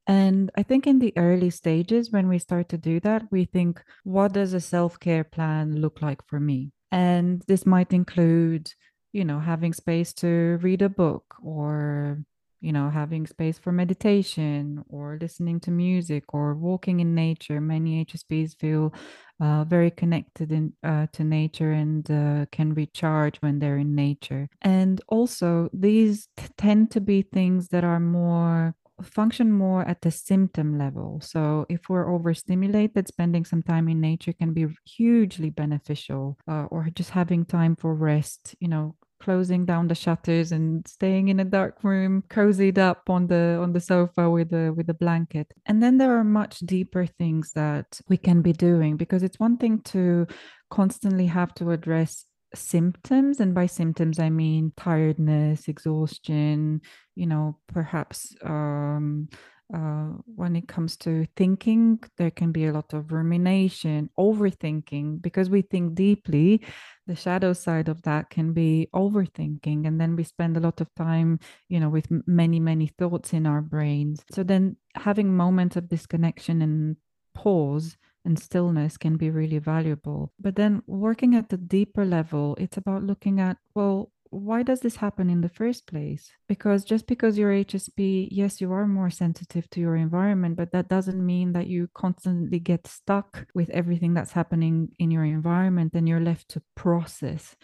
and 0.07 0.51
I 0.55 0.63
think 0.63 0.87
in 0.87 0.99
the 0.99 1.13
early 1.17 1.49
stages, 1.49 2.11
when 2.11 2.27
we 2.27 2.39
start 2.39 2.69
to 2.69 2.77
do 2.77 2.99
that, 3.01 3.23
we 3.31 3.45
think, 3.45 3.81
what 4.03 4.33
does 4.33 4.53
a 4.53 4.59
self 4.61 4.99
care 4.99 5.23
plan 5.23 5.81
look 5.81 6.01
like 6.01 6.21
for 6.27 6.39
me? 6.39 6.71
And 6.91 7.43
this 7.47 7.65
might 7.65 7.93
include, 7.93 8.71
you 9.13 9.25
know, 9.25 9.39
having 9.39 9.73
space 9.73 10.13
to 10.15 10.59
read 10.61 10.81
a 10.81 10.89
book 10.89 11.35
or 11.43 12.19
you 12.65 12.71
know, 12.71 12.89
having 12.89 13.27
space 13.27 13.59
for 13.59 13.71
meditation 13.71 14.83
or 14.89 15.19
listening 15.21 15.59
to 15.59 15.69
music 15.69 16.23
or 16.33 16.55
walking 16.55 16.99
in 16.99 17.13
nature. 17.13 17.61
Many 17.61 18.03
HSPs 18.03 18.55
feel 18.59 18.91
uh, 19.39 19.65
very 19.65 19.91
connected 19.91 20.51
in, 20.51 20.73
uh, 20.83 21.05
to 21.13 21.23
nature 21.23 21.71
and 21.71 22.09
uh, 22.09 22.47
can 22.51 22.73
recharge 22.73 23.37
when 23.37 23.59
they're 23.59 23.77
in 23.77 23.93
nature. 23.93 24.49
And 24.63 24.99
also, 25.09 25.69
these 25.73 26.27
t- 26.37 26.47
tend 26.57 26.89
to 26.91 27.01
be 27.01 27.21
things 27.21 27.67
that 27.67 27.83
are 27.83 27.99
more 27.99 28.73
function 29.03 29.51
more 29.51 29.87
at 29.87 30.01
the 30.01 30.11
symptom 30.11 30.77
level. 30.77 31.19
So 31.21 31.65
if 31.69 31.89
we're 31.89 32.13
overstimulated, 32.13 33.07
spending 33.07 33.45
some 33.45 33.61
time 33.61 33.89
in 33.89 33.99
nature 33.99 34.33
can 34.33 34.53
be 34.53 34.67
hugely 34.85 35.49
beneficial, 35.49 36.37
uh, 36.47 36.65
or 36.71 36.87
just 36.93 37.11
having 37.11 37.45
time 37.45 37.75
for 37.75 37.93
rest, 37.93 38.55
you 38.59 38.67
know, 38.67 38.95
closing 39.19 39.65
down 39.65 39.87
the 39.87 39.95
shutters 39.95 40.51
and 40.51 40.87
staying 40.87 41.29
in 41.29 41.39
a 41.39 41.45
dark 41.45 41.83
room 41.83 42.23
cozied 42.29 42.77
up 42.77 43.09
on 43.09 43.27
the 43.27 43.57
on 43.61 43.71
the 43.73 43.79
sofa 43.79 44.29
with 44.29 44.51
a 44.53 44.71
with 44.71 44.89
a 44.89 44.93
blanket 44.93 45.47
and 45.65 45.81
then 45.81 45.97
there 45.97 46.17
are 46.17 46.23
much 46.23 46.59
deeper 46.59 47.05
things 47.05 47.51
that 47.53 47.99
we 48.09 48.17
can 48.17 48.41
be 48.41 48.51
doing 48.51 48.97
because 48.97 49.23
it's 49.23 49.39
one 49.39 49.57
thing 49.57 49.79
to 49.81 50.27
constantly 50.69 51.27
have 51.27 51.53
to 51.55 51.71
address 51.71 52.25
symptoms 52.55 53.39
and 53.39 53.53
by 53.53 53.65
symptoms 53.65 54.19
i 54.19 54.29
mean 54.29 54.71
tiredness 54.77 55.67
exhaustion 55.67 56.81
you 57.15 57.25
know 57.25 57.57
perhaps 57.67 58.35
um 58.43 59.27
uh, 59.73 60.09
when 60.35 60.55
it 60.55 60.67
comes 60.67 60.95
to 60.95 61.25
thinking, 61.35 61.99
there 62.17 62.29
can 62.29 62.51
be 62.51 62.65
a 62.65 62.71
lot 62.71 62.93
of 62.93 63.11
rumination, 63.11 64.09
overthinking, 64.17 65.21
because 65.21 65.49
we 65.49 65.63
think 65.63 65.95
deeply. 65.95 66.61
The 67.07 67.15
shadow 67.15 67.53
side 67.53 67.89
of 67.89 68.01
that 68.03 68.29
can 68.29 68.53
be 68.53 68.89
overthinking. 68.93 69.87
And 69.87 69.99
then 69.99 70.15
we 70.15 70.23
spend 70.23 70.55
a 70.55 70.59
lot 70.59 70.81
of 70.81 70.93
time, 70.95 71.39
you 71.67 71.79
know, 71.79 71.89
with 71.89 72.07
many, 72.27 72.59
many 72.59 72.87
thoughts 72.87 73.33
in 73.33 73.47
our 73.47 73.61
brains. 73.61 74.23
So 74.31 74.43
then 74.43 74.77
having 74.93 75.35
moments 75.35 75.75
of 75.75 75.89
disconnection 75.89 76.61
and 76.61 76.97
pause 77.33 77.97
and 78.25 78.39
stillness 78.39 78.97
can 78.97 79.17
be 79.17 79.29
really 79.29 79.59
valuable. 79.59 80.33
But 80.39 80.55
then 80.55 80.81
working 80.87 81.35
at 81.35 81.49
the 81.49 81.57
deeper 81.57 82.05
level, 82.05 82.55
it's 82.59 82.77
about 82.77 83.03
looking 83.03 83.39
at, 83.39 83.57
well, 83.73 84.11
why 84.31 84.63
does 84.63 84.81
this 84.81 84.97
happen 84.97 85.29
in 85.29 85.41
the 85.41 85.49
first 85.49 85.87
place? 85.87 86.31
Because 86.49 86.83
just 86.83 87.07
because 87.07 87.37
you're 87.37 87.53
HSP, 87.53 88.27
yes, 88.31 88.59
you 88.59 88.71
are 88.73 88.87
more 88.87 89.09
sensitive 89.09 89.69
to 89.69 89.79
your 89.79 89.95
environment, 89.95 90.57
but 90.57 90.71
that 90.71 90.89
doesn't 90.89 91.25
mean 91.25 91.53
that 91.53 91.67
you 91.67 91.89
constantly 91.93 92.59
get 92.59 92.85
stuck 92.87 93.47
with 93.53 93.69
everything 93.69 94.13
that's 94.13 94.33
happening 94.33 94.89
in 94.99 95.09
your 95.11 95.23
environment 95.23 95.93
and 95.93 96.09
you're 96.09 96.19
left 96.19 96.49
to 96.49 96.61
process, 96.75 97.55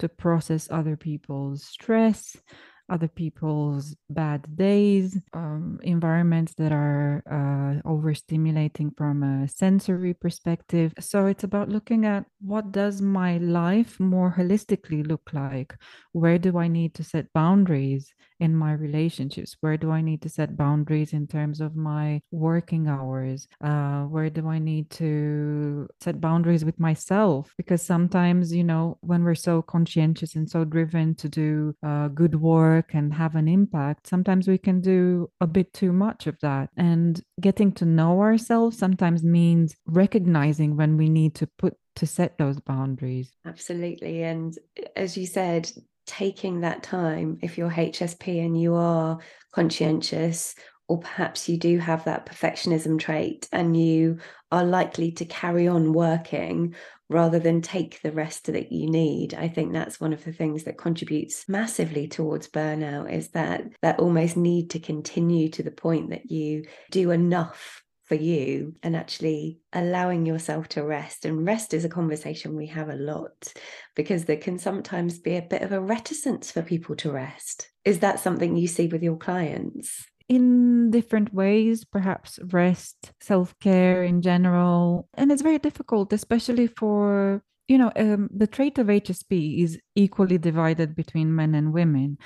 to 0.00 0.08
process 0.08 0.68
other 0.70 0.96
people's 0.96 1.64
stress, 1.64 2.36
other 2.88 3.08
people's 3.08 3.96
bad 4.10 4.56
days, 4.56 5.18
um, 5.32 5.78
environments 5.82 6.54
that 6.54 6.72
are 6.72 7.22
uh, 7.30 7.88
overstimulating 7.88 8.96
from 8.96 9.22
a 9.22 9.48
sensory 9.48 10.14
perspective. 10.14 10.92
So 11.00 11.26
it's 11.26 11.44
about 11.44 11.68
looking 11.68 12.04
at 12.04 12.24
what 12.40 12.72
does 12.72 13.00
my 13.02 13.38
life 13.38 13.98
more 14.00 14.34
holistically 14.36 15.06
look 15.06 15.30
like? 15.32 15.74
Where 16.12 16.38
do 16.38 16.58
I 16.58 16.68
need 16.68 16.94
to 16.94 17.04
set 17.04 17.32
boundaries 17.32 18.12
in 18.40 18.54
my 18.54 18.72
relationships? 18.72 19.56
Where 19.60 19.76
do 19.76 19.90
I 19.90 20.00
need 20.00 20.22
to 20.22 20.28
set 20.28 20.56
boundaries 20.56 21.12
in 21.12 21.26
terms 21.26 21.60
of 21.60 21.76
my 21.76 22.20
working 22.30 22.88
hours? 22.88 23.48
Uh, 23.62 24.04
where 24.04 24.30
do 24.30 24.48
I 24.48 24.58
need 24.58 24.90
to 24.90 25.88
set 26.00 26.20
boundaries 26.20 26.64
with 26.64 26.78
myself? 26.78 27.52
Because 27.56 27.82
sometimes, 27.82 28.52
you 28.52 28.64
know, 28.64 28.98
when 29.00 29.24
we're 29.24 29.34
so 29.34 29.62
conscientious 29.62 30.36
and 30.36 30.48
so 30.48 30.64
driven 30.64 31.14
to 31.16 31.28
do 31.28 31.74
uh, 31.82 32.08
good 32.08 32.34
work, 32.34 32.77
work 32.78 32.94
and 32.94 33.12
have 33.14 33.34
an 33.34 33.48
impact, 33.48 34.06
sometimes 34.06 34.48
we 34.48 34.58
can 34.58 34.80
do 34.80 35.28
a 35.40 35.46
bit 35.46 35.72
too 35.72 35.92
much 35.92 36.26
of 36.26 36.36
that. 36.40 36.70
And 36.76 37.20
getting 37.40 37.72
to 37.72 37.84
know 37.84 38.20
ourselves 38.20 38.78
sometimes 38.78 39.22
means 39.22 39.74
recognizing 39.86 40.76
when 40.76 40.96
we 40.96 41.08
need 41.08 41.34
to 41.36 41.46
put 41.58 41.74
to 41.96 42.06
set 42.06 42.38
those 42.38 42.60
boundaries. 42.60 43.32
Absolutely. 43.44 44.22
And 44.22 44.56
eh, 44.76 44.84
as 44.94 45.16
you 45.16 45.26
said, 45.26 45.70
taking 46.06 46.60
that 46.60 46.82
time, 46.82 47.38
if 47.42 47.58
you're 47.58 47.70
HSP 47.70 48.44
and 48.44 48.60
you 48.60 48.74
are 48.74 49.18
conscientious, 49.52 50.54
or 50.88 50.98
perhaps 50.98 51.48
you 51.48 51.58
do 51.58 51.78
have 51.78 52.04
that 52.04 52.24
perfectionism 52.24 52.98
trait 52.98 53.46
and 53.52 53.76
you 53.76 54.18
are 54.50 54.64
likely 54.64 55.12
to 55.12 55.24
carry 55.26 55.68
on 55.68 55.92
working 55.92 56.74
rather 57.08 57.38
than 57.38 57.60
take 57.60 58.00
the 58.02 58.12
rest 58.12 58.46
that 58.46 58.72
you 58.72 58.90
need 58.90 59.34
i 59.34 59.48
think 59.48 59.72
that's 59.72 60.00
one 60.00 60.12
of 60.12 60.24
the 60.24 60.32
things 60.32 60.64
that 60.64 60.78
contributes 60.78 61.48
massively 61.48 62.06
towards 62.06 62.48
burnout 62.48 63.12
is 63.12 63.28
that 63.30 63.62
that 63.82 63.98
almost 63.98 64.36
need 64.36 64.70
to 64.70 64.78
continue 64.78 65.48
to 65.48 65.62
the 65.62 65.70
point 65.70 66.10
that 66.10 66.30
you 66.30 66.64
do 66.90 67.10
enough 67.10 67.82
for 68.08 68.14
you 68.14 68.74
and 68.82 68.96
actually 68.96 69.60
allowing 69.72 70.24
yourself 70.24 70.66
to 70.68 70.82
rest. 70.82 71.26
And 71.26 71.46
rest 71.46 71.74
is 71.74 71.84
a 71.84 71.90
conversation 71.90 72.56
we 72.56 72.66
have 72.68 72.88
a 72.88 72.96
lot 72.96 73.52
because 73.94 74.24
there 74.24 74.38
can 74.38 74.58
sometimes 74.58 75.18
be 75.18 75.36
a 75.36 75.42
bit 75.42 75.60
of 75.60 75.72
a 75.72 75.80
reticence 75.80 76.50
for 76.50 76.62
people 76.62 76.96
to 76.96 77.12
rest. 77.12 77.68
Is 77.84 78.00
that 78.00 78.18
something 78.18 78.56
you 78.56 78.66
see 78.66 78.88
with 78.88 79.02
your 79.02 79.18
clients? 79.18 80.06
In 80.28 80.90
different 80.90 81.32
ways, 81.32 81.84
perhaps 81.84 82.38
rest, 82.52 83.12
self 83.20 83.58
care 83.60 84.04
in 84.04 84.22
general. 84.22 85.08
And 85.14 85.32
it's 85.32 85.42
very 85.42 85.58
difficult, 85.58 86.12
especially 86.12 86.66
for, 86.66 87.42
you 87.66 87.78
know, 87.78 87.90
um, 87.96 88.28
the 88.34 88.46
trait 88.46 88.78
of 88.78 88.88
HSP 88.88 89.62
is 89.62 89.78
equally 89.94 90.38
divided 90.38 90.94
between 90.94 91.34
men 91.34 91.54
and 91.54 91.72
women. 91.72 92.18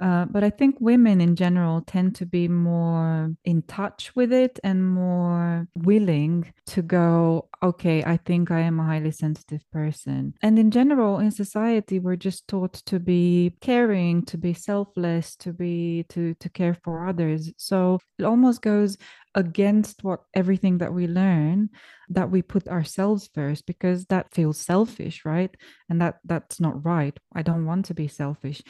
Uh, 0.00 0.24
but 0.24 0.42
I 0.42 0.50
think 0.50 0.76
women 0.80 1.20
in 1.20 1.36
general 1.36 1.82
tend 1.82 2.14
to 2.16 2.26
be 2.26 2.48
more 2.48 3.34
in 3.44 3.62
touch 3.62 4.16
with 4.16 4.32
it 4.32 4.58
and 4.64 4.90
more 4.90 5.68
willing 5.74 6.52
to 6.66 6.82
go, 6.82 7.48
okay, 7.62 8.02
I 8.04 8.16
think 8.16 8.50
I 8.50 8.60
am 8.60 8.80
a 8.80 8.84
highly 8.84 9.10
sensitive 9.10 9.62
person. 9.70 10.34
And 10.42 10.58
in 10.58 10.70
general, 10.70 11.18
in 11.18 11.30
society, 11.30 11.98
we're 11.98 12.16
just 12.16 12.48
taught 12.48 12.74
to 12.86 12.98
be 12.98 13.54
caring, 13.60 14.24
to 14.26 14.38
be 14.38 14.54
selfless, 14.54 15.36
to 15.36 15.52
be 15.52 16.04
to 16.08 16.34
to 16.34 16.48
care 16.48 16.74
for 16.82 17.06
others. 17.06 17.52
So 17.58 17.98
it 18.18 18.24
almost 18.24 18.62
goes 18.62 18.96
against 19.34 20.02
what 20.02 20.20
everything 20.34 20.78
that 20.78 20.92
we 20.92 21.06
learn 21.06 21.70
that 22.08 22.30
we 22.30 22.42
put 22.42 22.66
ourselves 22.66 23.30
first 23.32 23.64
because 23.64 24.04
that 24.06 24.34
feels 24.34 24.58
selfish 24.58 25.24
right 25.24 25.56
and 25.88 26.00
that 26.00 26.18
that's 26.24 26.58
not 26.58 26.84
right 26.84 27.16
i 27.34 27.40
don't 27.40 27.64
want 27.64 27.84
to 27.84 27.94
be 27.94 28.08
selfish 28.08 28.60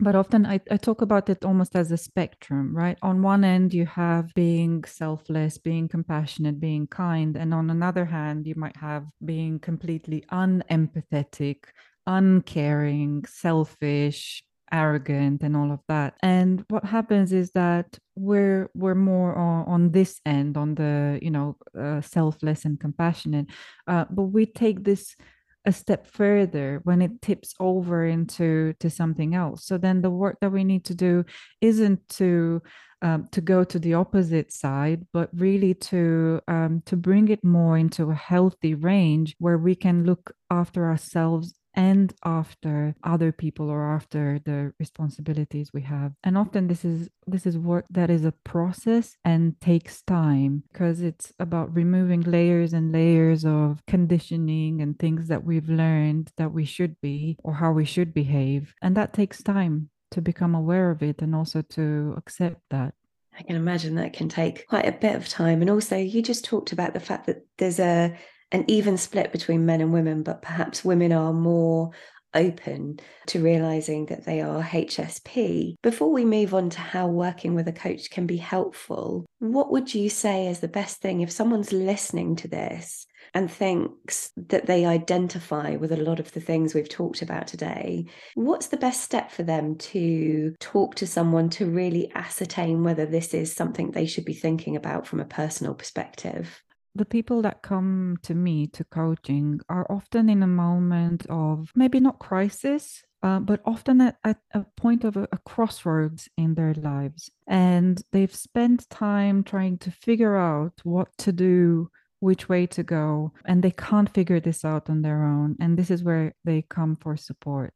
but 0.00 0.14
often 0.14 0.46
I, 0.46 0.60
I 0.70 0.76
talk 0.76 1.02
about 1.02 1.28
it 1.28 1.44
almost 1.44 1.76
as 1.76 1.92
a 1.92 1.96
spectrum, 1.96 2.74
right? 2.76 2.98
On 3.02 3.22
one 3.22 3.44
end, 3.44 3.74
you 3.74 3.86
have 3.86 4.32
being 4.34 4.84
selfless, 4.84 5.58
being 5.58 5.88
compassionate, 5.88 6.60
being 6.60 6.86
kind. 6.86 7.36
And 7.36 7.52
on 7.54 7.70
another 7.70 8.04
hand, 8.04 8.46
you 8.46 8.54
might 8.56 8.76
have 8.76 9.06
being 9.24 9.58
completely 9.58 10.24
unempathetic, 10.30 11.64
uncaring, 12.06 13.24
selfish, 13.26 14.44
arrogant 14.72 15.42
and 15.42 15.54
all 15.54 15.70
of 15.70 15.80
that 15.86 16.14
and 16.22 16.64
what 16.70 16.82
happens 16.82 17.30
is 17.30 17.50
that 17.50 17.98
we're 18.16 18.70
we're 18.74 18.94
more 18.94 19.36
on, 19.36 19.66
on 19.66 19.90
this 19.92 20.18
end 20.24 20.56
on 20.56 20.74
the 20.74 21.18
you 21.20 21.30
know 21.30 21.56
uh, 21.78 22.00
selfless 22.00 22.64
and 22.64 22.80
compassionate 22.80 23.46
uh, 23.86 24.06
but 24.10 24.24
we 24.24 24.46
take 24.46 24.82
this 24.82 25.14
a 25.64 25.72
step 25.72 26.06
further 26.06 26.80
when 26.84 27.00
it 27.02 27.22
tips 27.22 27.54
over 27.60 28.04
into 28.04 28.74
to 28.80 28.90
something 28.90 29.34
else. 29.34 29.64
So 29.64 29.78
then 29.78 30.02
the 30.02 30.10
work 30.10 30.38
that 30.40 30.50
we 30.50 30.64
need 30.64 30.84
to 30.86 30.94
do 30.94 31.24
isn't 31.60 32.08
to 32.10 32.62
um, 33.02 33.28
to 33.32 33.40
go 33.40 33.64
to 33.64 33.80
the 33.80 33.94
opposite 33.94 34.52
side 34.52 35.04
but 35.12 35.28
really 35.34 35.74
to 35.74 36.40
um, 36.46 36.82
to 36.86 36.96
bring 36.96 37.28
it 37.28 37.42
more 37.42 37.76
into 37.76 38.10
a 38.10 38.14
healthy 38.14 38.74
range 38.74 39.34
where 39.40 39.58
we 39.58 39.74
can 39.74 40.04
look 40.04 40.32
after 40.50 40.88
ourselves 40.88 41.52
and 41.74 42.12
after 42.24 42.94
other 43.02 43.32
people 43.32 43.70
or 43.70 43.94
after 43.94 44.40
the 44.44 44.72
responsibilities 44.78 45.70
we 45.72 45.82
have. 45.82 46.12
And 46.22 46.36
often 46.36 46.68
this 46.68 46.84
is 46.84 47.08
this 47.26 47.46
is 47.46 47.56
work 47.56 47.86
that 47.90 48.10
is 48.10 48.24
a 48.24 48.32
process 48.44 49.16
and 49.24 49.60
takes 49.60 50.02
time 50.02 50.64
because 50.72 51.00
it's 51.00 51.32
about 51.38 51.74
removing 51.74 52.22
layers 52.22 52.72
and 52.72 52.92
layers 52.92 53.44
of 53.44 53.82
conditioning 53.86 54.80
and 54.80 54.98
things 54.98 55.28
that 55.28 55.44
we've 55.44 55.68
learned 55.68 56.32
that 56.36 56.52
we 56.52 56.64
should 56.64 57.00
be 57.00 57.36
or 57.42 57.54
how 57.54 57.72
we 57.72 57.84
should 57.84 58.12
behave. 58.12 58.74
And 58.82 58.96
that 58.96 59.12
takes 59.12 59.42
time 59.42 59.90
to 60.10 60.20
become 60.20 60.54
aware 60.54 60.90
of 60.90 61.02
it 61.02 61.22
and 61.22 61.34
also 61.34 61.62
to 61.62 62.14
accept 62.16 62.60
that. 62.70 62.94
I 63.38 63.42
can 63.42 63.56
imagine 63.56 63.94
that 63.94 64.12
can 64.12 64.28
take 64.28 64.66
quite 64.66 64.86
a 64.86 64.92
bit 64.92 65.16
of 65.16 65.28
time. 65.28 65.62
And 65.62 65.70
also, 65.70 65.96
you 65.96 66.20
just 66.20 66.44
talked 66.44 66.72
about 66.72 66.92
the 66.92 67.00
fact 67.00 67.26
that 67.26 67.46
there's 67.56 67.80
a 67.80 68.14
an 68.52 68.64
even 68.68 68.96
split 68.96 69.32
between 69.32 69.66
men 69.66 69.80
and 69.80 69.92
women, 69.92 70.22
but 70.22 70.42
perhaps 70.42 70.84
women 70.84 71.12
are 71.12 71.32
more 71.32 71.90
open 72.34 72.98
to 73.26 73.42
realizing 73.42 74.06
that 74.06 74.24
they 74.24 74.40
are 74.40 74.62
HSP. 74.62 75.74
Before 75.82 76.12
we 76.12 76.24
move 76.24 76.54
on 76.54 76.70
to 76.70 76.80
how 76.80 77.06
working 77.06 77.54
with 77.54 77.68
a 77.68 77.72
coach 77.72 78.10
can 78.10 78.26
be 78.26 78.36
helpful, 78.36 79.26
what 79.38 79.70
would 79.70 79.94
you 79.94 80.08
say 80.08 80.46
is 80.46 80.60
the 80.60 80.68
best 80.68 81.00
thing 81.00 81.20
if 81.20 81.30
someone's 81.30 81.72
listening 81.72 82.36
to 82.36 82.48
this 82.48 83.06
and 83.34 83.50
thinks 83.50 84.30
that 84.36 84.66
they 84.66 84.84
identify 84.84 85.76
with 85.76 85.92
a 85.92 85.96
lot 85.96 86.20
of 86.20 86.32
the 86.32 86.40
things 86.40 86.74
we've 86.74 86.88
talked 86.88 87.22
about 87.22 87.46
today, 87.46 88.06
what's 88.34 88.68
the 88.68 88.76
best 88.76 89.02
step 89.02 89.30
for 89.30 89.42
them 89.42 89.76
to 89.76 90.54
talk 90.60 90.94
to 90.96 91.06
someone 91.06 91.48
to 91.50 91.66
really 91.66 92.10
ascertain 92.14 92.82
whether 92.82 93.06
this 93.06 93.34
is 93.34 93.52
something 93.52 93.90
they 93.90 94.06
should 94.06 94.24
be 94.24 94.34
thinking 94.34 94.76
about 94.76 95.06
from 95.06 95.20
a 95.20 95.24
personal 95.24 95.74
perspective? 95.74 96.62
The 96.94 97.04
people 97.04 97.42
that 97.42 97.62
come 97.62 98.18
to 98.22 98.34
me 98.34 98.66
to 98.68 98.84
coaching 98.84 99.60
are 99.68 99.86
often 99.90 100.28
in 100.28 100.42
a 100.42 100.46
moment 100.46 101.26
of 101.28 101.70
maybe 101.74 102.00
not 102.00 102.18
crisis 102.18 103.02
uh, 103.22 103.38
but 103.38 103.60
often 103.64 104.00
at, 104.00 104.16
at, 104.24 104.38
a 104.52 104.64
point 104.76 105.04
of 105.04 105.16
a, 105.16 105.28
a, 105.32 105.38
crossroads 105.38 106.28
in 106.36 106.54
their 106.54 106.74
lives. 106.74 107.30
And 107.46 108.02
they've 108.12 108.34
spent 108.34 108.90
time 108.90 109.44
trying 109.44 109.78
to 109.78 109.90
figure 109.90 110.36
out 110.36 110.72
what 110.82 111.08
to 111.18 111.32
do, 111.32 111.90
which 112.18 112.48
way 112.48 112.66
to 112.66 112.82
go, 112.82 113.32
and 113.44 113.62
they 113.62 113.70
can't 113.70 114.12
figure 114.12 114.40
this 114.40 114.64
out 114.64 114.90
on 114.90 115.02
their 115.02 115.22
own. 115.22 115.56
And 115.60 115.78
this 115.78 115.90
is 115.90 116.02
where 116.02 116.34
they 116.44 116.62
come 116.68 116.96
for 116.96 117.16
support. 117.16 117.74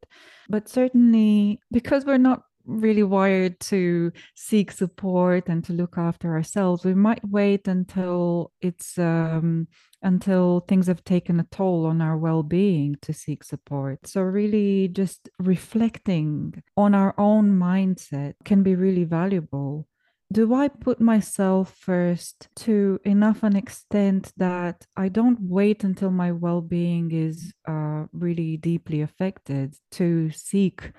But 0.49 0.69
certainly, 0.69 1.61
because 1.71 2.05
we're 2.05 2.19
not 2.19 2.43
really 2.67 3.03
wired 3.03 3.59
to 3.61 4.13
seek 4.35 4.71
support 4.73 5.49
and 5.49 5.65
to 5.65 5.73
look 5.73 5.97
after 5.97 6.35
ourselves. 6.35 6.85
We 6.85 6.95
might 6.95 7.27
wait 7.29 7.69
until 7.69 8.53
it's 8.61 8.99
um, 8.99 9.69
until 10.03 10.61
things 10.61 10.87
have 10.87 11.05
taken 11.05 11.41
a 11.41 11.47
toll 11.51 11.87
on 11.87 12.01
our 12.01 12.17
well-being 12.17 12.97
to 13.03 13.13
seek 13.13 13.43
support. 13.43 14.07
So 14.07 14.21
really 14.21 14.89
just 14.89 15.29
reflecting 15.39 16.63
on 16.77 16.95
our 16.95 17.15
own 17.19 17.59
mindset 17.59 18.35
can 18.45 18.63
be 18.63 18.75
really 18.75 19.05
valuable. 19.05 19.87
Do 20.33 20.55
I 20.55 20.69
put 20.69 21.01
myself 21.01 21.75
first 21.79 22.49
to 22.57 22.99
enough 23.05 23.45
an 23.45 23.55
extent 23.55 24.33
that 24.37 24.85
I 24.97 25.09
don't 25.09 25.39
wait 25.41 25.85
until 25.85 26.11
my 26.11 26.33
well 26.33 26.61
being 26.61 27.13
is 27.13 27.55
uh, 27.69 28.07
really 28.13 28.57
deeply 28.57 29.03
affected 29.03 29.77
to 29.93 30.31
seek 30.31 30.93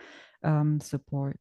um, 0.48 0.80
support. 0.80 1.40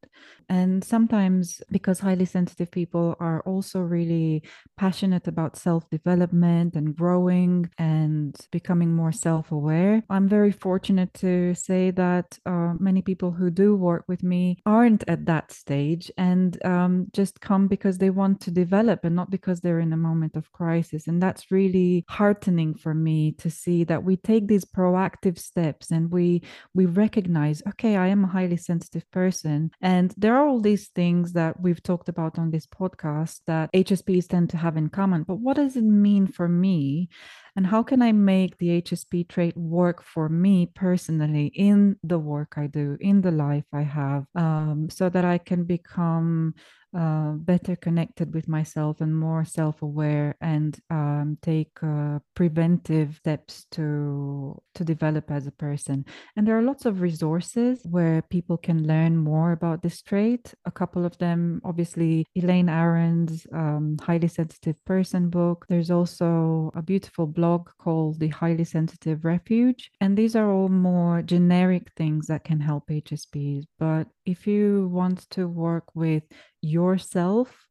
And 0.49 0.85
sometimes, 0.85 1.62
because 1.71 2.01
highly 2.01 2.25
sensitive 2.25 2.71
people 2.71 3.16
are 3.21 3.40
also 3.42 3.81
really 3.81 4.42
passionate 4.77 5.27
about 5.27 5.57
self 5.57 5.88
development 5.90 6.75
and 6.75 6.95
growing 6.95 7.71
and 7.79 8.37
becoming 8.51 8.92
more 8.92 9.12
self 9.12 9.53
aware, 9.53 10.03
I'm 10.11 10.29
very 10.29 10.53
fortunate 10.53 11.14
to 11.14 11.55
say 11.55 11.90
that 11.92 12.38
uh, 12.45 12.75
many 12.79 13.01
people 13.03 13.31
who 13.31 13.51
do 13.51 13.77
work 13.77 14.05
with 14.09 14.23
me 14.23 14.59
aren't 14.66 15.05
at 15.09 15.27
that 15.27 15.53
stage 15.53 16.11
and 16.19 16.62
um, 16.64 17.07
just 17.12 17.40
come 17.40 17.69
because 17.69 17.99
they 17.99 18.11
want 18.11 18.40
to 18.42 18.51
develop 18.51 19.05
and 19.05 19.14
not 19.14 19.31
because 19.31 19.61
they're 19.61 19.81
in 19.81 19.92
a 19.92 19.97
moment 19.97 20.37
of 20.37 20.53
crisis. 20.53 21.07
And 21.07 21.23
that's 21.23 21.51
really 21.51 22.05
heartening 22.09 22.75
for 22.75 22.95
me 22.95 23.33
to 23.38 23.51
see 23.51 23.85
that 23.85 24.03
we 24.03 24.16
take 24.16 24.49
these 24.49 24.64
proactive 24.64 25.38
steps 25.38 25.90
and 25.90 26.11
we 26.11 26.42
we 26.75 26.87
recognize, 26.87 27.62
okay, 27.69 27.97
I 27.97 28.09
am 28.09 28.25
a 28.25 28.29
highly 28.29 28.57
sensitive 28.57 28.95
sensitive 28.96 29.11
person. 29.11 29.70
And 29.80 30.14
there 30.16 30.37
are 30.37 30.46
all 30.46 30.61
these 30.61 30.88
things 30.94 31.32
that 31.32 31.61
we've 31.61 31.82
talked 31.82 32.09
about 32.09 32.38
on 32.38 32.50
this 32.50 32.66
podcast 32.66 33.40
that 33.46 33.72
HSPs 33.72 34.28
tend 34.28 34.50
to 34.50 34.56
have 34.56 34.76
in 34.76 34.88
common. 34.88 35.24
But 35.24 35.40
what 35.40 35.56
does 35.56 35.76
it 35.76 35.85
mean 35.85 36.26
for 36.26 36.48
me? 36.48 37.09
And 37.56 37.66
how 37.66 37.82
can 37.82 38.02
I 38.02 38.12
make 38.12 38.59
the 38.59 38.82
HSP 38.82 39.28
trait 39.28 39.56
work 39.56 40.02
for 40.02 40.28
me 40.28 40.66
personally 40.74 41.46
in 41.54 41.96
the 42.02 42.18
work 42.18 42.54
I 42.56 42.66
do, 42.66 42.96
in 43.00 43.22
the 43.22 43.30
life 43.30 43.64
I 43.72 43.82
have, 43.82 44.26
um, 44.35 44.88
so 44.90 45.09
that 45.09 45.24
I 45.24 45.38
can 45.38 45.64
become 45.64 46.54
uh, 46.96 47.32
better 47.32 47.76
connected 47.76 48.35
with 48.35 48.48
myself 48.48 49.00
and 49.00 49.14
more 49.14 49.44
self-aware 49.44 50.35
and 50.40 50.78
um, 50.90 51.37
take 51.42 51.72
uh, 51.82 52.18
preventive 52.35 53.16
steps 53.16 53.66
to 53.72 54.61
to 54.74 54.85
develop 54.85 55.30
as 55.30 55.46
a 55.46 55.52
person. 55.52 56.04
And 56.37 56.46
there 56.46 56.59
are 56.59 56.62
lots 56.62 56.87
of 56.87 57.00
resources 57.00 57.80
where 57.85 58.22
people 58.22 58.56
can 58.56 58.87
learn 58.87 59.16
more 59.16 59.52
about 59.52 59.82
this 59.82 60.02
trait. 60.02 60.54
A 60.64 60.70
couple 60.70 61.04
of 61.04 61.16
them 61.18 61.61
obviously 61.64 62.26
elaine 62.35 62.68
aron's 62.68 63.46
um, 63.52 63.96
highly 64.00 64.28
sensitive 64.28 64.76
person 64.85 65.28
book. 65.30 65.66
There's 65.68 65.90
also 65.90 66.70
a 66.74 66.82
beautiful 66.82 67.26
blog 67.26 67.68
called 67.78 68.20
the 68.20 68.28
highly 68.28 68.64
sensitive 68.64 69.24
refuge. 69.24 69.90
And 70.00 70.16
these 70.16 70.37
are 70.37 70.50
all 70.50 70.68
more 70.68 71.22
generic 71.22 71.90
things 71.96 72.26
that 72.26 72.44
can 72.44 72.61
help 72.61 72.88
hsps 72.88 73.64
but 73.78 74.06
if 74.27 74.47
you 74.47 74.89
want 74.93 75.31
to 75.31 75.49
work 75.49 75.95
with 75.95 76.25
yourself 76.61 77.67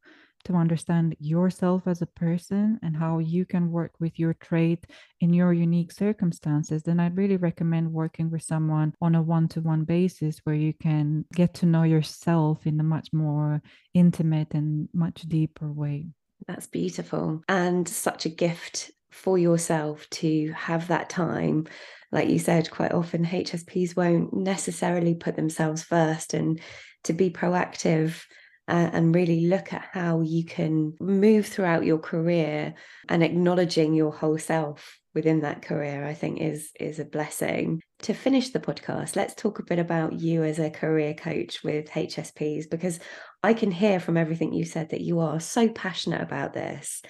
to 0.45 0.53
understand 0.53 1.15
yourself 1.19 1.87
as 1.87 2.01
a 2.01 2.07
person 2.07 2.79
and 2.83 2.95
how 2.95 3.17
you 3.19 3.45
can 3.45 3.71
work 3.71 3.91
with 3.99 4.17
your 4.17 4.33
trait 4.35 4.85
in 5.19 5.33
your 5.33 5.51
unique 5.51 5.91
circumstances, 5.91 6.83
then 6.83 6.99
I'd 6.99 7.17
really 7.17 7.37
recommend 7.37 7.91
working 7.91 8.29
with 8.29 8.43
someone 8.43 8.93
on 9.01 9.15
a 9.15 9.21
one 9.21 9.47
to 9.49 9.61
one 9.61 9.83
basis 9.83 10.39
where 10.43 10.55
you 10.55 10.73
can 10.73 11.25
get 11.33 11.55
to 11.55 11.65
know 11.65 11.83
yourself 11.83 12.65
in 12.65 12.79
a 12.79 12.83
much 12.83 13.11
more 13.11 13.61
intimate 13.93 14.53
and 14.53 14.87
much 14.93 15.23
deeper 15.23 15.71
way. 15.71 16.07
That's 16.47 16.67
beautiful 16.67 17.41
and 17.49 17.87
such 17.87 18.25
a 18.25 18.29
gift 18.29 18.91
for 19.15 19.37
yourself 19.37 20.07
to 20.09 20.51
have 20.51 20.89
that 20.89 21.09
time. 21.09 21.65
Like 22.11 22.29
you 22.29 22.37
said, 22.37 22.69
quite 22.69 22.91
often 22.91 23.25
HSPs 23.25 23.95
won't 23.95 24.33
necessarily 24.33 25.15
put 25.15 25.35
themselves 25.35 25.83
first 25.83 26.33
and 26.33 26.59
to 27.05 27.13
be 27.13 27.29
proactive 27.29 28.23
uh, 28.67 28.89
and 28.93 29.13
really 29.13 29.47
look 29.47 29.73
at 29.73 29.85
how 29.91 30.21
you 30.21 30.43
can 30.43 30.93
move 30.99 31.45
throughout 31.45 31.85
your 31.85 31.99
career 31.99 32.73
and 33.09 33.23
acknowledging 33.23 33.93
your 33.93 34.11
whole 34.11 34.37
self 34.37 34.99
within 35.13 35.41
that 35.41 35.61
career 35.61 36.05
i 36.05 36.13
think 36.13 36.41
is 36.41 36.71
is 36.79 36.99
a 36.99 37.05
blessing 37.05 37.81
to 38.01 38.13
finish 38.13 38.49
the 38.49 38.59
podcast 38.59 39.15
let's 39.15 39.33
talk 39.33 39.59
a 39.59 39.63
bit 39.63 39.79
about 39.79 40.13
you 40.19 40.43
as 40.43 40.59
a 40.59 40.69
career 40.69 41.13
coach 41.13 41.63
with 41.63 41.89
hsps 41.89 42.69
because 42.69 42.99
i 43.41 43.53
can 43.53 43.71
hear 43.71 43.99
from 43.99 44.17
everything 44.17 44.51
you 44.53 44.65
said 44.65 44.89
that 44.89 45.01
you 45.01 45.19
are 45.19 45.39
so 45.39 45.69
passionate 45.69 46.21
about 46.21 46.53
this 46.53 47.01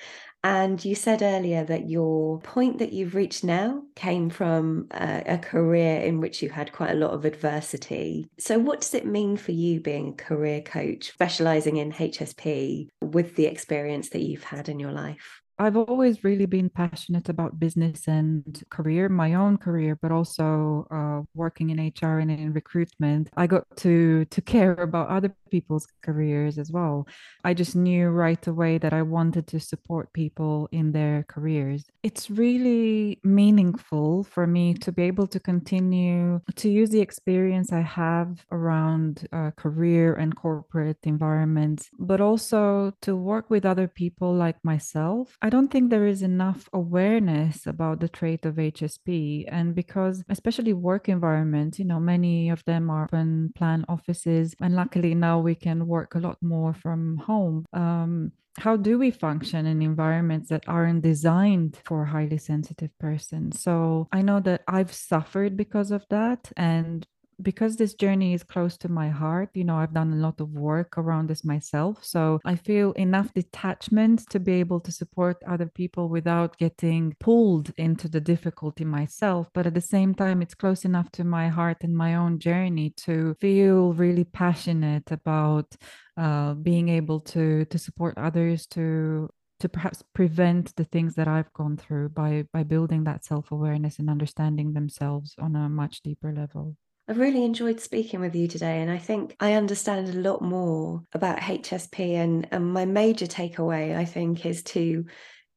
and 0.46 0.86
you 0.86 0.94
said 0.94 1.24
earlier 1.24 1.64
that 1.64 1.90
your 1.90 2.40
point 2.42 2.78
that 2.78 2.94
you've 2.94 3.16
reached 3.16 3.44
now 3.44 3.82
came 3.96 4.30
from 4.30 4.86
a, 4.92 5.24
a, 5.26 5.38
career 5.40 6.00
in 6.02 6.22
which 6.22 6.44
you 6.44 6.52
had 6.52 6.72
quite 6.72 6.92
a 6.92 7.00
lot 7.00 7.16
of 7.16 7.26
adversity. 7.26 8.28
So, 8.38 8.60
what 8.60 8.82
does 8.82 8.94
it 8.94 9.08
mean 9.08 9.38
for 9.38 9.54
you 9.54 9.80
being 9.80 10.10
a 10.10 10.24
career 10.24 10.62
coach, 10.62 11.14
specializing 11.14 11.78
in 11.78 11.92
HSP 11.92 12.90
with 13.02 13.36
the 13.36 13.48
experience 13.48 14.10
that 14.10 14.22
you've 14.22 14.44
had 14.44 14.70
in 14.70 14.80
your 14.80 14.92
life? 14.92 15.42
I've 15.58 15.78
always 15.78 16.24
really 16.24 16.46
been 16.46 16.70
passionate 16.70 17.30
about 17.30 17.60
business 17.60 18.08
and 18.08 18.62
career, 18.70 19.08
my 19.08 19.36
own 19.36 19.58
career, 19.58 19.98
but 20.02 20.12
also 20.12 20.86
uh, 20.92 21.22
working 21.34 21.70
in 21.70 21.80
HR 21.80 22.20
and 22.20 22.30
in 22.30 22.52
recruitment. 22.52 23.30
I 23.38 23.48
got 23.48 23.64
to 23.78 24.26
to 24.26 24.42
care 24.42 24.74
about 24.74 25.08
other 25.08 25.34
people's 25.50 25.88
careers 26.04 26.58
as 26.58 26.72
well. 26.72 27.08
I 27.44 27.54
just 27.54 27.76
knew 27.76 28.10
right 28.10 28.46
away 28.48 28.78
that 28.80 28.94
I 28.94 29.02
wanted 29.02 29.48
to 29.48 29.60
support 29.60 30.12
people 30.12 30.68
in 30.72 30.92
their 30.92 31.24
careers. 31.30 31.86
It's 32.04 32.30
really 32.30 33.20
meaningful 33.24 34.24
for 34.24 34.46
me 34.48 34.74
to 34.76 34.92
be 34.92 35.04
able 35.04 35.28
to 35.28 35.40
continue 35.40 36.42
to 36.56 36.70
use 36.70 36.90
the 36.90 37.00
experience 37.00 37.72
I 37.72 37.82
have 37.82 38.46
around 38.52 39.28
uh, 39.32 39.52
career 39.52 40.16
and 40.16 40.36
corporate 40.36 40.98
environments, 41.04 41.90
but 41.98 42.20
also 42.20 42.94
to 43.04 43.16
work 43.16 43.50
with 43.50 43.66
other 43.66 43.88
people 43.88 44.34
like 44.34 44.58
myself 44.64 45.38
I 45.46 45.50
don't 45.50 45.70
think 45.70 45.92
there 45.92 46.08
is 46.08 46.24
enough 46.24 46.68
awareness 46.74 47.68
about 47.68 48.00
the 48.00 48.10
trait 48.10 48.48
of 48.48 48.56
HSP. 48.56 49.46
And 49.48 49.76
because, 49.76 50.24
especially 50.28 50.74
work 50.74 51.08
environments, 51.08 51.78
you 51.78 51.86
know, 51.86 52.00
many 52.00 52.50
of 52.50 52.66
them 52.66 52.90
are 52.90 53.04
open 53.04 53.54
plan 53.56 53.86
offices. 53.88 54.56
And 54.60 54.76
luckily 54.76 55.14
now 55.14 55.38
we 55.38 55.54
can 55.54 55.86
work 55.86 56.16
a 56.16 56.20
lot 56.20 56.40
more 56.42 56.74
from 56.74 57.18
home. 57.18 57.68
Um, 57.74 58.32
how 58.58 58.76
do 58.76 58.98
we 58.98 59.12
function 59.12 59.68
in 59.68 59.84
environments 59.84 60.50
that 60.50 60.64
aren't 60.68 61.04
designed 61.04 61.78
for 61.86 62.06
highly 62.06 62.38
sensitive 62.38 62.98
persons 63.00 63.62
so 63.62 64.08
i 64.14 64.22
know 64.22 64.40
that 64.40 64.62
i've 64.70 64.94
suffered 64.94 65.58
because 65.58 65.92
of 65.92 66.06
that 66.10 66.54
and 66.56 67.06
because 67.42 67.76
this 67.76 67.94
journey 67.94 68.34
is 68.34 68.44
close 68.44 68.78
to 68.78 68.90
my 68.90 69.10
heart, 69.10 69.50
you 69.54 69.64
know, 69.64 69.78
I've 69.78 69.94
done 69.94 70.14
a 70.14 70.18
lot 70.18 70.40
of 70.40 70.52
work 70.52 70.98
around 70.98 71.28
this 71.28 71.44
myself. 71.44 72.04
So 72.04 72.40
I 72.46 72.56
feel 72.56 72.92
enough 72.94 73.34
detachment 73.34 74.30
to 74.30 74.40
be 74.40 74.54
able 74.54 74.80
to 74.82 74.92
support 74.92 75.42
other 75.48 75.68
people 75.68 76.10
without 76.10 76.58
getting 76.58 77.16
pulled 77.20 77.72
into 77.78 78.08
the 78.08 78.22
difficulty 78.22 78.86
myself. 78.86 79.50
But 79.54 79.68
at 79.68 79.74
the 79.74 79.82
same 79.82 80.16
time, 80.16 80.42
it's 80.42 80.56
close 80.56 80.86
enough 80.86 81.12
to 81.12 81.24
my 81.24 81.50
heart 81.50 81.78
and 81.82 81.96
my 81.96 82.16
own 82.16 82.40
journey 82.40 82.92
to 82.98 83.36
feel 83.42 83.94
really 83.94 84.24
passionate 84.24 85.12
about 85.12 85.76
uh, 86.18 86.54
being 86.54 86.90
able 86.90 87.20
to 87.20 87.66
to 87.66 87.78
support 87.78 88.18
others 88.18 88.66
to 88.68 89.30
to 89.60 89.70
perhaps 89.70 90.04
prevent 90.14 90.76
the 90.76 90.84
things 90.86 91.16
that 91.16 91.28
I've 91.28 91.52
gone 91.54 91.78
through 91.78 92.10
by 92.10 92.46
by 92.54 92.64
building 92.64 93.04
that 93.06 93.26
self-awareness 93.26 94.00
and 94.00 94.10
understanding 94.10 94.74
themselves 94.74 95.36
on 95.40 95.56
a 95.56 95.70
much 95.70 96.02
deeper 96.02 96.34
level. 96.34 96.76
I've 97.08 97.20
really 97.20 97.44
enjoyed 97.44 97.80
speaking 97.80 98.20
with 98.20 98.36
you 98.36 98.48
today, 98.48 98.82
and 98.82 98.90
I 98.90 98.98
think 98.98 99.36
I 99.40 99.54
understand 99.54 100.10
a 100.10 100.14
lot 100.14 100.42
more 100.42 101.04
about 101.14 101.40
HSP. 101.40 102.16
And, 102.16 102.48
and 102.52 102.74
my 102.74 102.86
major 102.86 103.28
takeaway, 103.28 103.96
I 103.96 104.06
think, 104.06 104.46
is 104.46 104.64
to 104.64 105.06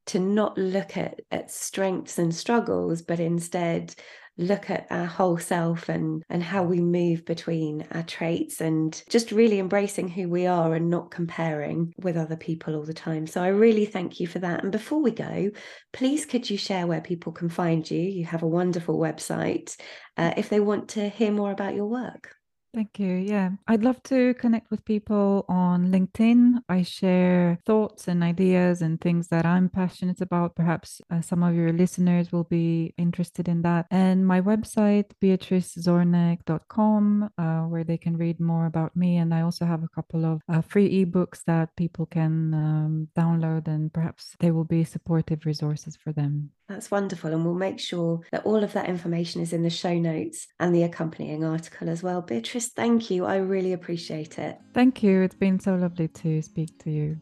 to 0.07 0.19
not 0.19 0.57
look 0.57 0.97
at, 0.97 1.21
at 1.31 1.51
strengths 1.51 2.19
and 2.19 2.35
struggles, 2.35 3.03
but 3.03 3.21
instead 3.21 3.95
look 4.39 4.71
at 4.71 4.87
our 4.91 5.07
whole 5.07 5.37
self 5.37 5.89
and 5.89 6.23
and 6.31 6.43
how 6.43 6.63
we 6.63 6.81
move 6.81 7.25
between 7.25 7.85
our 7.93 8.05
traits 8.05 8.61
and 8.61 9.03
just 9.11 9.33
really 9.33 9.59
embracing 9.59 10.09
who 10.09 10.29
we 10.29 10.47
are 10.47 10.75
and 10.75 10.89
not 10.89 11.11
comparing 11.11 11.93
with 11.99 12.17
other 12.17 12.37
people 12.37 12.75
all 12.75 12.85
the 12.85 12.95
time. 12.95 13.27
So 13.27 13.43
i 13.43 13.49
really 13.49 13.85
thank 13.85 14.21
you 14.21 14.27
for 14.27 14.39
that. 14.39 14.63
And 14.63 14.73
before 14.73 15.03
we 15.03 15.11
go 15.11 15.51
please 15.93 16.25
could 16.25 16.49
you 16.49 16.57
share 16.57 16.87
where 16.87 17.01
people 17.01 17.33
can 17.33 17.49
find 17.49 17.89
you? 17.91 18.01
You 18.01 18.25
have 18.27 18.43
a 18.43 18.49
wonderful 18.49 18.99
website 18.99 19.77
uh, 20.17 20.35
if 20.37 20.49
they 20.49 20.61
want 20.61 20.91
to 20.91 21.09
hear 21.09 21.33
more 21.33 21.51
about 21.51 21.75
your 21.75 21.87
work 21.87 22.38
Thank 22.75 22.99
you. 22.99 23.15
Yeah, 23.15 23.53
I'd 23.67 23.83
love 23.83 24.03
to 24.05 24.33
connect 24.35 24.71
with 24.71 24.85
people 24.85 25.47
on 25.49 25.91
LinkedIn. 25.91 26.59
I 26.69 26.83
share 26.83 27.59
thoughts 27.65 28.09
and 28.09 28.23
ideas 28.23 28.83
and 28.83 29.01
things 29.01 29.29
that 29.29 29.47
I'm 29.47 29.71
passionate 29.71 30.21
about. 30.21 30.55
Perhaps 30.55 31.01
uh, 31.11 31.23
some 31.23 31.43
of 31.43 31.55
your 31.55 31.73
listeners 31.73 32.31
will 32.31 32.45
be 32.45 32.93
interested 32.99 33.49
in 33.49 33.63
that. 33.63 33.87
And 33.91 34.27
my 34.27 34.43
website, 34.43 35.13
beatricezornek.com, 35.23 37.31
uh, 37.39 37.61
where 37.63 37.85
they 37.85 37.97
can 37.97 38.19
read 38.19 38.39
more 38.39 38.67
about 38.67 38.95
me. 38.95 39.17
And 39.17 39.33
I 39.33 39.41
also 39.41 39.65
have 39.65 39.83
a 39.83 39.89
couple 39.89 40.27
of 40.27 40.43
uh, 40.47 40.61
free 40.61 41.07
ebooks 41.07 41.45
that 41.47 41.75
people 41.75 42.05
can 42.05 42.53
um, 42.53 43.09
download, 43.17 43.67
and 43.67 43.91
perhaps 43.91 44.37
they 44.41 44.51
will 44.51 44.65
be 44.65 44.85
supportive 44.85 45.47
resources 45.47 45.97
for 45.97 46.13
them. 46.13 46.51
That's 46.69 46.91
wonderful. 46.91 47.33
And 47.33 47.45
we'll 47.45 47.55
make 47.55 47.81
sure 47.81 48.21
that 48.31 48.45
all 48.45 48.63
of 48.63 48.75
that 48.75 48.89
information 48.89 49.41
is 49.41 49.55
in 49.55 49.63
the 49.63 49.71
show 49.71 49.95
notes 49.99 50.49
and 50.61 50.75
the 50.75 50.83
accompanying 50.83 51.43
article 51.43 51.89
as 51.89 52.03
well. 52.03 52.21
Beatrice, 52.21 52.69
thank 52.69 53.11
you. 53.11 53.25
I 53.25 53.37
really 53.37 53.73
appreciate 53.73 54.39
it. 54.39 54.59
Thank 54.75 55.03
you. 55.03 55.23
It's 55.23 55.35
been 55.35 55.59
so 55.59 55.75
lovely 55.77 56.09
to 56.09 56.43
speak 56.43 56.79
to 56.81 56.91
you. 56.91 57.19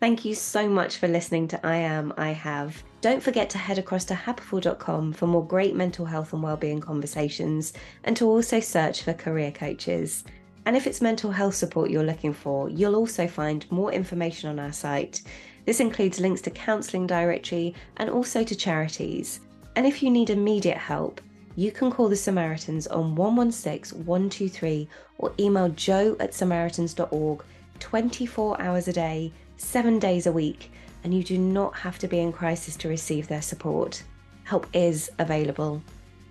Thank 0.00 0.24
you 0.24 0.34
so 0.34 0.66
much 0.66 0.96
for 0.96 1.06
listening 1.06 1.46
to 1.48 1.64
I 1.64 1.76
Am, 1.76 2.12
I 2.16 2.30
Have. 2.30 2.82
Don't 3.02 3.22
forget 3.22 3.50
to 3.50 3.58
head 3.58 3.78
across 3.78 4.06
to 4.06 4.14
happiful.com 4.14 5.12
for 5.12 5.26
more 5.26 5.46
great 5.46 5.76
mental 5.76 6.06
health 6.06 6.32
and 6.32 6.42
wellbeing 6.42 6.80
conversations 6.80 7.74
and 8.04 8.16
to 8.16 8.26
also 8.26 8.60
search 8.60 9.02
for 9.02 9.12
career 9.12 9.52
coaches. 9.52 10.24
And 10.64 10.74
if 10.74 10.86
it's 10.86 11.02
mental 11.02 11.30
health 11.30 11.54
support 11.54 11.90
you're 11.90 12.02
looking 12.02 12.32
for, 12.32 12.70
you'll 12.70 12.96
also 12.96 13.26
find 13.26 13.70
more 13.70 13.92
information 13.92 14.48
on 14.48 14.58
our 14.58 14.72
site 14.72 15.22
this 15.66 15.80
includes 15.80 16.20
links 16.20 16.40
to 16.42 16.50
counselling 16.50 17.06
directory 17.06 17.74
and 17.96 18.10
also 18.10 18.42
to 18.44 18.54
charities. 18.54 19.40
And 19.76 19.86
if 19.86 20.02
you 20.02 20.10
need 20.10 20.30
immediate 20.30 20.78
help, 20.78 21.20
you 21.56 21.70
can 21.70 21.90
call 21.90 22.08
the 22.08 22.16
Samaritans 22.16 22.86
on 22.86 23.14
116 23.14 24.04
123 24.04 24.88
or 25.18 25.32
email 25.38 25.68
jo 25.70 26.16
at 26.20 26.34
samaritans.org 26.34 27.44
24 27.78 28.60
hours 28.60 28.88
a 28.88 28.92
day, 28.92 29.32
seven 29.56 29.98
days 29.98 30.26
a 30.26 30.32
week, 30.32 30.70
and 31.02 31.14
you 31.14 31.24
do 31.24 31.38
not 31.38 31.74
have 31.74 31.98
to 31.98 32.08
be 32.08 32.20
in 32.20 32.32
crisis 32.32 32.76
to 32.76 32.88
receive 32.88 33.26
their 33.28 33.42
support. 33.42 34.02
Help 34.44 34.66
is 34.72 35.10
available. 35.18 35.82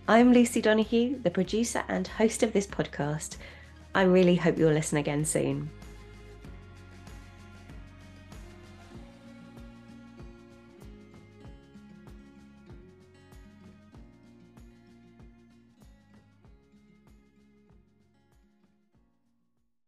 I'm 0.08 0.34
Lucy 0.34 0.62
Donahue, 0.62 1.22
the 1.22 1.30
producer 1.30 1.84
and 1.88 2.08
host 2.08 2.44
of 2.44 2.54
this 2.54 2.68
podcast. 2.68 3.38
I 3.94 4.04
really 4.04 4.36
hope 4.36 4.58
you'll 4.58 4.74
listen 4.74 4.98
again 4.98 5.26
soon. 5.26 5.70